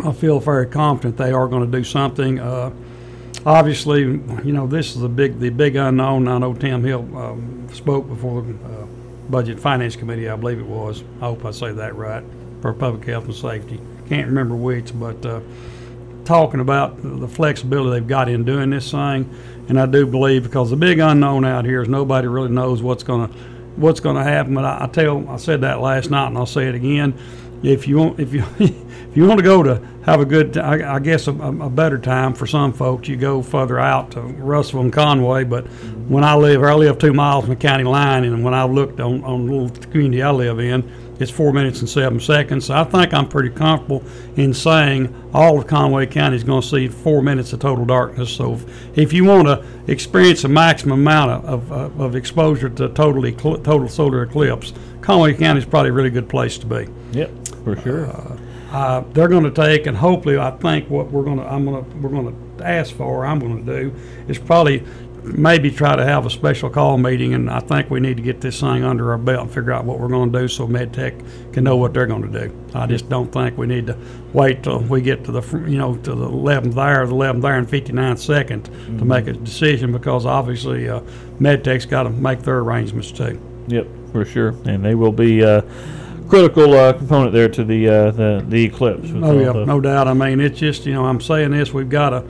I 0.05 0.11
feel 0.13 0.41
very 0.41 0.67
confident 0.67 1.17
they 1.17 1.31
are 1.33 1.47
going 1.47 1.71
to 1.71 1.79
do 1.79 1.85
something. 1.85 2.41
Uh, 2.41 2.73
obviously, 3.47 4.01
you 4.01 4.53
know, 4.53 4.67
this 4.67 4.97
is 4.97 5.01
the 5.03 5.09
big 5.09 5.39
the 5.39 5.51
big 5.51 5.77
unknown. 5.77 6.27
I 6.27 6.39
know 6.39 6.55
Tim 6.55 6.83
Hill 6.83 7.07
um, 7.17 7.69
spoke 7.73 8.09
before 8.09 8.43
the 8.43 8.55
uh, 8.55 8.82
Budget 9.33 9.59
Finance 9.59 9.97
Committee, 9.97 10.29
I 10.29 10.37
believe 10.37 10.59
it 10.59 10.67
was. 10.67 11.03
I 11.17 11.25
hope 11.25 11.47
I 11.47 11.53
say 11.53 11.73
that 11.73 11.97
right 11.97 12.23
for 12.61 12.75
Public 12.75 13.07
Health 13.07 13.25
and 13.25 13.35
Safety. 13.35 13.81
Can't 14.07 14.27
remember 14.27 14.55
which, 14.55 14.93
but 15.01 15.25
uh, 15.25 15.41
talking 16.27 16.61
about 16.61 17.03
the 17.03 17.27
flexibility 17.27 17.99
they've 17.99 18.07
got 18.07 18.29
in 18.29 18.45
doing 18.45 18.69
this 18.69 18.91
thing, 18.91 19.35
and 19.71 19.81
I 19.81 19.87
do 19.87 20.07
believe 20.07 20.43
because 20.43 20.69
the 20.69 20.77
big 20.77 20.99
unknown 20.99 21.47
out 21.47 21.65
here 21.65 21.81
is 21.81 21.89
nobody 21.89 22.29
really 22.29 22.51
knows 22.51 22.83
what's 22.83 23.03
going 23.03 23.27
to 23.27 23.35
what's 23.77 24.01
going 24.01 24.17
to 24.17 24.23
happen. 24.23 24.55
But 24.55 24.67
I, 24.67 24.85
I 24.85 24.87
tell 24.89 25.27
I 25.27 25.39
said 25.39 25.63
that 25.63 25.81
last 25.81 26.11
night, 26.11 26.27
and 26.27 26.37
I'll 26.37 26.45
say 26.45 26.69
it 26.69 26.75
again. 26.75 27.15
If 27.63 27.89
you 27.89 27.97
want, 27.97 28.21
if 28.21 28.35
you 28.35 28.45
if 29.13 29.19
you 29.19 29.27
want 29.27 29.41
to 29.41 29.45
go 29.45 29.63
to 29.63 29.79
have 30.05 30.23
a 30.23 30.25
good, 30.25 30.57
I, 30.57 30.95
I 30.95 30.99
guess 30.99 31.27
a, 31.27 31.33
a 31.33 31.69
better 31.69 31.99
time 31.99 32.33
for 32.33 32.47
some 32.47 32.73
folks, 32.73 33.09
you 33.09 33.17
go 33.17 33.43
further 33.43 33.79
out 33.79 34.13
to 34.13 34.23
Russell 34.23 34.81
and 34.81 34.91
Conway. 34.91 35.45
But 35.45 35.67
when 36.09 36.25
I 36.25 36.35
live, 36.35 36.63
I 36.63 36.73
live 36.73 36.99
two 36.99 37.13
miles 37.13 37.45
from 37.45 37.51
the 37.51 37.61
county 37.61 37.85
line, 37.85 38.25
and 38.25 38.43
when 38.43 38.55
I 38.55 38.65
looked 38.65 39.01
on 39.01 39.23
on 39.23 39.47
the 39.47 39.53
little 39.53 39.91
community 39.91 40.23
I 40.23 40.31
live 40.31 40.61
in, 40.61 40.91
it's 41.21 41.31
four 41.31 41.53
minutes 41.53 41.81
and 41.81 41.91
seven 41.91 42.21
seconds. 42.21 42.65
So 42.65 42.75
I 42.75 42.85
think 42.85 43.13
I'm 43.13 43.29
pretty 43.29 43.51
comfortable 43.51 44.03
in 44.37 44.55
saying 44.55 45.15
all 45.35 45.59
of 45.59 45.67
Conway 45.67 46.07
County 46.07 46.37
is 46.37 46.43
going 46.43 46.63
to 46.63 46.67
see 46.67 46.89
four 46.89 47.21
minutes 47.21 47.53
of 47.53 47.61
total 47.61 47.85
darkness. 47.85 48.35
So 48.35 48.55
if, 48.55 48.99
if 48.99 49.13
you 49.13 49.27
want 49.27 49.47
to 49.47 49.63
experience 49.89 50.45
a 50.45 50.49
maximum 50.49 51.01
amount 51.01 51.45
of, 51.45 51.71
of, 51.71 52.01
of 52.01 52.17
exposure 52.17 52.71
to 52.71 52.89
totally 52.89 53.33
total 53.33 53.91
solar 53.91 54.23
eclipse, 54.23 54.73
Conway 55.03 55.35
County 55.35 55.59
is 55.59 55.67
probably 55.67 55.91
a 55.91 55.93
really 55.93 56.09
good 56.09 56.31
place 56.31 56.57
to 56.57 56.65
be. 56.65 56.89
Yep, 57.13 57.49
for 57.63 57.77
sure. 57.77 58.07
Uh, 58.07 58.39
they're 59.13 59.29
going 59.29 59.45
to 59.45 59.51
take, 59.51 59.87
and 59.87 59.97
hopefully, 59.97 60.39
I 60.39 60.51
think 60.51 60.89
what 60.89 61.11
we're 61.11 61.25
going 61.25 61.39
to, 61.39 61.45
I'm 61.45 61.65
going 61.65 61.85
to, 61.85 61.97
we're 61.99 62.09
going 62.09 62.57
to 62.57 62.67
ask 62.67 62.95
for, 62.95 63.27
I'm 63.27 63.39
going 63.39 63.65
to 63.65 63.81
do, 63.81 63.95
is 64.29 64.39
probably 64.39 64.83
maybe 65.25 65.71
try 65.71 65.95
to 65.95 66.05
have 66.05 66.27
a 66.27 66.31
special 66.31 66.69
call 66.69 66.99
meeting, 66.99 67.35
and 67.35 67.51
I 67.51 67.61
think 67.61 67.91
we 67.91 68.01
need 68.01 68.17
to 68.17 68.23
get 68.23 68.41
this 68.41 68.61
thing 68.61 68.83
under 68.83 69.13
our 69.13 69.19
belt 69.19 69.43
and 69.43 69.51
figure 69.53 69.73
out 69.73 69.85
what 69.85 69.99
we're 69.99 70.09
going 70.09 70.33
to 70.33 70.39
do 70.41 70.49
so 70.49 70.67
MedTech 70.67 71.53
can 71.53 71.65
know 71.65 71.77
what 71.77 71.95
they're 71.95 72.07
going 72.07 72.31
to 72.31 72.49
do. 72.49 72.57
I 72.75 72.87
just 72.87 73.09
don't 73.09 73.31
think 73.31 73.57
we 73.57 73.67
need 73.67 73.87
to 73.87 73.99
wait 74.33 74.63
till 74.63 74.81
we 74.81 75.03
get 75.03 75.25
to 75.25 75.33
the, 75.33 75.59
you 75.69 75.79
know, 75.79 75.97
to 75.97 76.15
the 76.15 76.29
11th 76.29 76.77
hour, 76.77 77.07
the 77.07 77.15
11th 77.15 77.45
hour 77.45 77.55
and 77.55 77.69
59 77.69 78.17
second 78.17 78.65
to 78.65 79.05
make 79.05 79.27
a 79.27 79.33
decision 79.33 79.93
because 79.93 80.27
obviously 80.27 80.89
uh, 80.89 81.01
MedTech's 81.39 81.87
got 81.87 82.05
to 82.05 82.11
make 82.11 82.43
their 82.43 82.59
arrangements 82.59 83.13
too. 83.13 83.41
Yep, 83.69 83.87
for 84.11 84.25
sure. 84.25 84.49
And 84.65 84.85
they 84.85 84.95
will 84.95 85.13
be 85.13 85.45
uh, 85.45 85.63
critical 86.29 86.75
uh, 86.75 86.93
component 86.93 87.33
there 87.33 87.49
to 87.49 87.65
the 87.65 87.89
uh, 87.89 88.11
the 88.11 88.45
the 88.49 88.65
eclipse. 88.65 89.09
Oh 89.15 89.39
yeah, 89.39 89.53
the- 89.53 89.67
no 89.67 89.81
doubt. 89.81 90.09
I 90.09 90.15
mean, 90.15 90.41
it's 90.41 90.59
just 90.59 90.87
you 90.87 90.93
know 90.93 91.05
I'm 91.05 91.21
saying 91.21 91.51
this. 91.51 91.73
We've 91.73 91.89
got 91.91 92.11
to. 92.11 92.25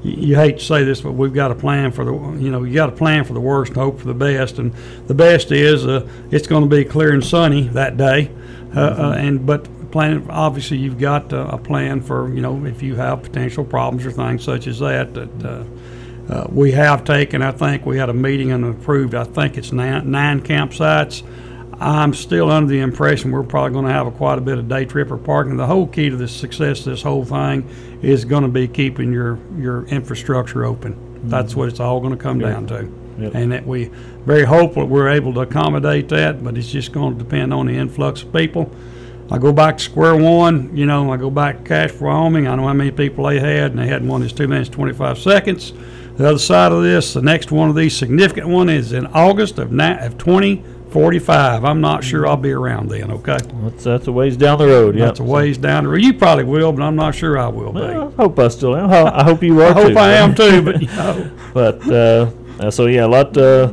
You 0.00 0.36
hate 0.36 0.60
to 0.60 0.64
say 0.64 0.84
this, 0.84 1.00
but 1.00 1.12
we've 1.12 1.34
got 1.34 1.48
to 1.48 1.56
plan 1.56 1.90
for 1.90 2.04
the 2.04 2.12
you 2.12 2.50
know 2.50 2.62
you 2.62 2.72
got 2.74 2.86
to 2.86 2.92
plan 2.92 3.24
for 3.24 3.32
the 3.32 3.40
worst 3.40 3.70
and 3.70 3.78
hope 3.78 3.98
for 3.98 4.06
the 4.06 4.14
best. 4.14 4.58
And 4.58 4.72
the 5.08 5.14
best 5.14 5.50
is 5.50 5.86
uh, 5.86 6.08
it's 6.30 6.46
going 6.46 6.62
to 6.62 6.74
be 6.74 6.84
clear 6.84 7.12
and 7.12 7.24
sunny 7.24 7.62
that 7.68 7.96
day. 7.96 8.30
Uh, 8.76 8.80
uh, 8.80 9.14
and 9.18 9.44
but 9.44 9.68
plan 9.90 10.24
obviously 10.30 10.76
you've 10.76 10.98
got 10.98 11.32
uh, 11.32 11.48
a 11.50 11.58
plan 11.58 12.00
for 12.00 12.32
you 12.32 12.40
know 12.40 12.64
if 12.64 12.80
you 12.82 12.94
have 12.94 13.22
potential 13.22 13.64
problems 13.64 14.06
or 14.06 14.12
things 14.12 14.44
such 14.44 14.66
as 14.66 14.78
that 14.78 15.14
that. 15.14 15.44
Uh, 15.44 15.64
uh, 16.30 16.46
we 16.50 16.72
have 16.72 17.04
taken, 17.04 17.40
I 17.40 17.52
think, 17.52 17.86
we 17.86 17.96
had 17.96 18.10
a 18.10 18.12
meeting 18.12 18.52
and 18.52 18.62
approved, 18.62 19.14
I 19.14 19.24
think 19.24 19.56
it's 19.56 19.72
nine, 19.72 20.10
nine 20.10 20.42
campsites. 20.42 21.22
I'm 21.80 22.12
still 22.12 22.50
under 22.50 22.68
the 22.68 22.80
impression 22.80 23.30
we're 23.30 23.44
probably 23.44 23.72
going 23.72 23.84
to 23.86 23.92
have 23.92 24.06
a 24.06 24.10
quite 24.10 24.38
a 24.38 24.40
bit 24.40 24.58
of 24.58 24.68
day 24.68 24.84
tripper 24.84 25.16
parking. 25.16 25.56
The 25.56 25.66
whole 25.66 25.86
key 25.86 26.10
to 26.10 26.16
the 26.16 26.26
success 26.26 26.80
of 26.80 26.86
this 26.86 27.02
whole 27.02 27.24
thing 27.24 27.68
is 28.02 28.24
going 28.24 28.42
to 28.42 28.48
be 28.48 28.66
keeping 28.66 29.12
your, 29.12 29.38
your 29.56 29.86
infrastructure 29.86 30.64
open. 30.64 31.28
That's 31.28 31.50
mm-hmm. 31.50 31.60
what 31.60 31.68
it's 31.68 31.80
all 31.80 32.00
going 32.00 32.16
to 32.16 32.22
come 32.22 32.40
down 32.40 32.66
to. 32.68 32.90
Yep. 33.18 33.34
And 33.34 33.52
that 33.52 33.66
we 33.66 33.86
very 34.24 34.44
hopeful 34.44 34.86
we're 34.86 35.08
able 35.08 35.34
to 35.34 35.40
accommodate 35.40 36.08
that, 36.10 36.42
but 36.42 36.56
it's 36.56 36.70
just 36.70 36.92
going 36.92 37.16
to 37.16 37.24
depend 37.24 37.52
on 37.52 37.66
the 37.66 37.76
influx 37.76 38.22
of 38.22 38.32
people. 38.32 38.70
I 39.30 39.38
go 39.38 39.52
back 39.52 39.78
to 39.78 39.84
square 39.84 40.16
one, 40.16 40.74
you 40.76 40.86
know, 40.86 41.12
I 41.12 41.16
go 41.16 41.28
back 41.28 41.58
to 41.58 41.64
Casper, 41.64 42.04
Wyoming. 42.04 42.46
I 42.46 42.54
know 42.54 42.66
how 42.66 42.72
many 42.72 42.90
people 42.90 43.26
they 43.26 43.38
had, 43.38 43.72
and 43.72 43.78
they 43.78 43.86
had 43.86 44.06
one 44.06 44.22
that's 44.22 44.32
two 44.32 44.48
minutes, 44.48 44.70
25 44.70 45.18
seconds. 45.18 45.72
The 46.16 46.28
other 46.28 46.38
side 46.38 46.72
of 46.72 46.82
this, 46.82 47.12
the 47.12 47.22
next 47.22 47.52
one 47.52 47.68
of 47.68 47.76
these 47.76 47.96
significant 47.96 48.48
one 48.48 48.68
is 48.68 48.92
in 48.92 49.06
August 49.08 49.58
of, 49.58 49.70
ni- 49.70 49.98
of 49.98 50.16
2045. 50.92 51.64
I'm 51.64 51.80
not 51.80 52.02
sure 52.02 52.26
I'll 52.26 52.36
be 52.36 52.50
around 52.52 52.88
then, 52.90 53.10
okay? 53.10 53.38
That's 53.62 53.84
that's 53.84 54.06
a 54.06 54.12
ways 54.12 54.36
down 54.36 54.58
the 54.58 54.66
road. 54.66 54.96
Yeah, 54.96 55.06
That's 55.06 55.20
a 55.20 55.24
ways 55.24 55.58
down 55.58 55.84
the 55.84 55.90
road. 55.90 56.02
You 56.02 56.14
probably 56.14 56.44
will, 56.44 56.72
but 56.72 56.82
I'm 56.82 56.96
not 56.96 57.14
sure 57.14 57.38
I 57.38 57.48
will 57.48 57.72
be. 57.72 57.80
I 57.82 58.10
hope 58.10 58.38
I 58.38 58.48
still 58.48 58.76
am. 58.76 58.90
I 58.90 59.22
hope 59.22 59.42
you 59.42 59.60
are 59.62 59.70
I 59.70 59.72
hope 59.72 59.92
too. 59.92 59.98
I 59.98 60.12
am 60.12 60.34
too, 60.34 60.62
but 60.62 60.80
you 60.82 60.88
know. 60.88 61.30
but 61.54 61.88
uh, 61.90 62.70
so 62.70 62.86
yeah, 62.86 63.04
a 63.04 63.08
lot. 63.08 63.36
Uh, 63.36 63.72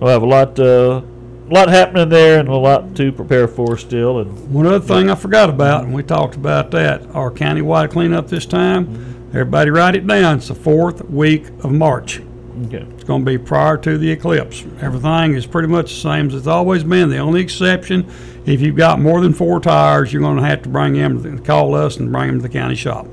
we'll 0.00 0.10
have 0.10 0.22
a 0.22 0.26
lot. 0.26 0.58
Uh, 0.58 1.02
a 1.48 1.54
lot 1.54 1.68
happening 1.68 2.08
there, 2.08 2.40
and 2.40 2.48
a 2.48 2.56
lot 2.56 2.96
to 2.96 3.12
prepare 3.12 3.46
for 3.46 3.78
still. 3.78 4.18
And 4.18 4.52
One 4.52 4.66
other 4.66 4.80
thing 4.80 5.08
I 5.08 5.14
forgot 5.14 5.48
about, 5.48 5.84
and 5.84 5.94
we 5.94 6.02
talked 6.02 6.34
about 6.34 6.72
that, 6.72 7.06
our 7.14 7.30
countywide 7.30 7.92
cleanup 7.92 8.26
this 8.26 8.46
time. 8.46 9.28
Everybody 9.28 9.70
write 9.70 9.94
it 9.94 10.06
down. 10.06 10.38
It's 10.38 10.48
the 10.48 10.56
fourth 10.56 11.08
week 11.08 11.46
of 11.62 11.70
March. 11.70 12.20
Okay, 12.64 12.86
It's 12.94 13.04
going 13.04 13.24
to 13.24 13.30
be 13.30 13.38
prior 13.38 13.76
to 13.78 13.98
the 13.98 14.10
eclipse. 14.10 14.64
Everything 14.80 15.34
is 15.34 15.46
pretty 15.46 15.68
much 15.68 15.94
the 15.94 16.00
same 16.00 16.28
as 16.28 16.34
it's 16.34 16.46
always 16.46 16.84
been. 16.84 17.10
The 17.10 17.18
only 17.18 17.40
exception, 17.40 18.10
if 18.46 18.60
you've 18.60 18.76
got 18.76 19.00
more 19.00 19.20
than 19.20 19.32
four 19.34 19.60
tires, 19.60 20.12
you're 20.12 20.22
going 20.22 20.36
to 20.38 20.44
have 20.44 20.62
to 20.62 20.68
bring 20.68 20.94
them, 20.94 21.44
call 21.44 21.74
us 21.74 21.96
and 21.96 22.10
bring 22.10 22.28
them 22.28 22.38
to 22.38 22.42
the 22.42 22.48
county 22.48 22.74
shop. 22.76 23.06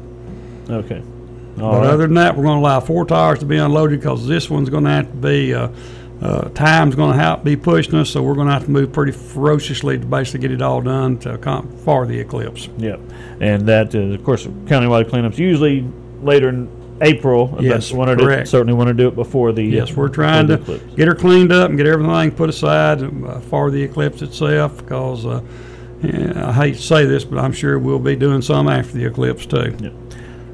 okay. 0.69 1.01
But 1.56 1.63
All 1.63 1.77
right. 1.82 1.88
other 1.88 2.08
than 2.08 2.15
that, 2.15 2.36
we're 2.36 2.43
going 2.45 2.58
to 2.58 2.62
allow 2.62 2.79
four 2.79 3.06
tires 3.06 3.38
to 3.39 3.45
be 3.45 3.58
unloaded 3.58 3.99
because 3.99 4.27
this 4.27 4.49
one's 4.49 4.69
going 4.71 4.86
to 4.86 4.89
have 4.89 5.08
to 5.08 5.17
be, 5.17 5.53
uh, 5.53 5.67
uh, 6.19 6.49
time's 6.49 6.95
going 6.95 7.12
to 7.15 7.19
have 7.19 7.39
to 7.39 7.45
be 7.45 7.56
pushing 7.56 7.93
us, 7.93 8.10
so 8.10 8.23
we're 8.23 8.34
going 8.34 8.47
to 8.47 8.53
have 8.53 8.65
to 8.65 8.71
move 8.71 8.91
pretty 8.91 9.12
ferociously 9.12 9.99
to 9.99 10.06
basically 10.06 10.39
get 10.39 10.51
it 10.51 10.63
all 10.63 10.82
done 10.82 11.19
to 11.19 11.36
account 11.36 11.71
for 11.82 12.08
the 12.08 12.19
eclipse. 12.19 12.69
Yep, 12.79 12.99
and 13.39 13.67
that 13.67 13.93
is, 13.93 14.15
of 14.15 14.23
course, 14.23 14.47
countywide 14.47 15.12
cleanups 15.12 15.38
usually 15.38 15.86
later 16.23 16.49
in 16.49 16.67
April. 17.03 17.47
but 17.47 17.61
Yes, 17.63 17.91
wanted 17.91 18.17
to- 18.19 18.25
correct. 18.25 18.47
certainly 18.47 18.73
want 18.73 18.87
to 18.87 18.93
do 18.93 19.07
it 19.07 19.15
before 19.15 19.51
the. 19.51 19.63
Yes, 19.63 19.95
we're 19.95 20.07
trying 20.09 20.47
to 20.47 20.57
get 20.95 21.07
her 21.07 21.15
cleaned 21.15 21.51
up 21.51 21.69
and 21.69 21.77
get 21.77 21.85
everything 21.87 22.31
put 22.31 22.49
aside 22.49 23.03
uh, 23.03 23.39
for 23.41 23.69
the 23.71 23.81
eclipse 23.83 24.21
itself 24.21 24.77
because 24.77 25.25
uh, 25.25 25.41
yeah, 26.01 26.49
I 26.49 26.51
hate 26.53 26.75
to 26.75 26.81
say 26.81 27.05
this, 27.05 27.23
but 27.23 27.37
I'm 27.39 27.51
sure 27.53 27.77
we'll 27.79 27.99
be 27.99 28.15
doing 28.15 28.41
some 28.41 28.67
after 28.67 28.93
the 28.97 29.05
eclipse 29.05 29.45
too. 29.45 29.75
Yeah. 29.79 29.89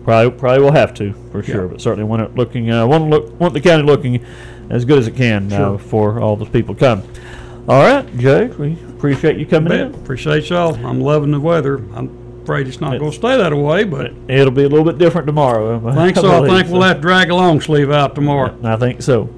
Probably, 0.03 0.31
probably 0.39 0.63
will 0.63 0.71
have 0.71 0.93
to 0.95 1.13
for 1.31 1.43
sure, 1.43 1.63
Yeah. 1.65 1.71
but 1.71 1.81
certainly 1.81 2.05
want 2.05 2.21
it 2.23 2.35
looking, 2.35 2.71
uh, 2.71 2.85
want 2.87 3.09
look, 3.09 3.39
want 3.39 3.53
the 3.53 3.61
county 3.61 3.83
looking 3.83 4.23
as 4.69 4.85
good 4.85 4.97
as 4.99 5.07
it 5.07 5.15
can 5.15 5.49
Sure. 5.49 5.65
uh, 5.65 5.71
before 5.73 6.19
all 6.19 6.35
those 6.35 6.49
people 6.49 6.73
come. 6.75 7.03
All 7.67 7.81
right, 7.83 8.17
Jay, 8.17 8.47
we 8.47 8.73
appreciate 8.89 9.37
you 9.37 9.45
coming 9.45 9.69
Bet. 9.69 9.81
in. 9.81 9.93
Appreciate 9.95 10.49
y'all. 10.49 10.73
I'm 10.85 11.01
loving 11.01 11.29
the 11.31 11.39
weather. 11.39 11.75
I'm 11.93 12.18
afraid 12.43 12.67
it's 12.67 12.81
not 12.81 12.97
going 12.99 13.11
to 13.11 13.17
stay 13.17 13.37
that 13.37 13.53
way, 13.55 13.83
but 13.83 14.13
It'll 14.27 14.51
be 14.51 14.63
a 14.63 14.69
little 14.69 14.85
bit 14.85 14.97
different 14.97 15.27
tomorrow. 15.27 15.75
I 15.87 15.95
think 15.95 16.17
so. 16.17 16.29
I 16.29 16.39
believe 16.39 16.63
think 16.65 16.73
we'll 16.73 16.81
have 16.83 16.97
to 16.97 17.01
drag 17.01 17.29
a 17.29 17.35
long 17.35 17.61
sleeve 17.61 17.91
out 17.91 18.15
tomorrow. 18.15 18.57
I 18.63 18.75
think 18.75 19.01
so. 19.01 19.29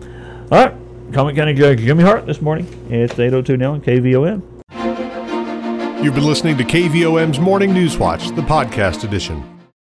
All 0.51 0.65
right, 0.65 0.73
Conway 1.13 1.35
County 1.35 1.53
Judge 1.53 1.79
Jimmy 1.79 2.03
Hart 2.03 2.25
this 2.25 2.41
morning. 2.41 2.67
It's 2.89 3.13
8:02 3.13 3.57
now 3.57 3.73
on 3.73 3.81
KVOM. 3.81 4.41
You've 6.03 6.15
been 6.15 6.25
listening 6.25 6.57
to 6.57 6.63
KVOM's 6.63 7.39
Morning 7.39 7.73
News 7.73 7.97
Watch, 7.97 8.29
the 8.29 8.41
podcast 8.41 9.03
edition. 9.03 9.60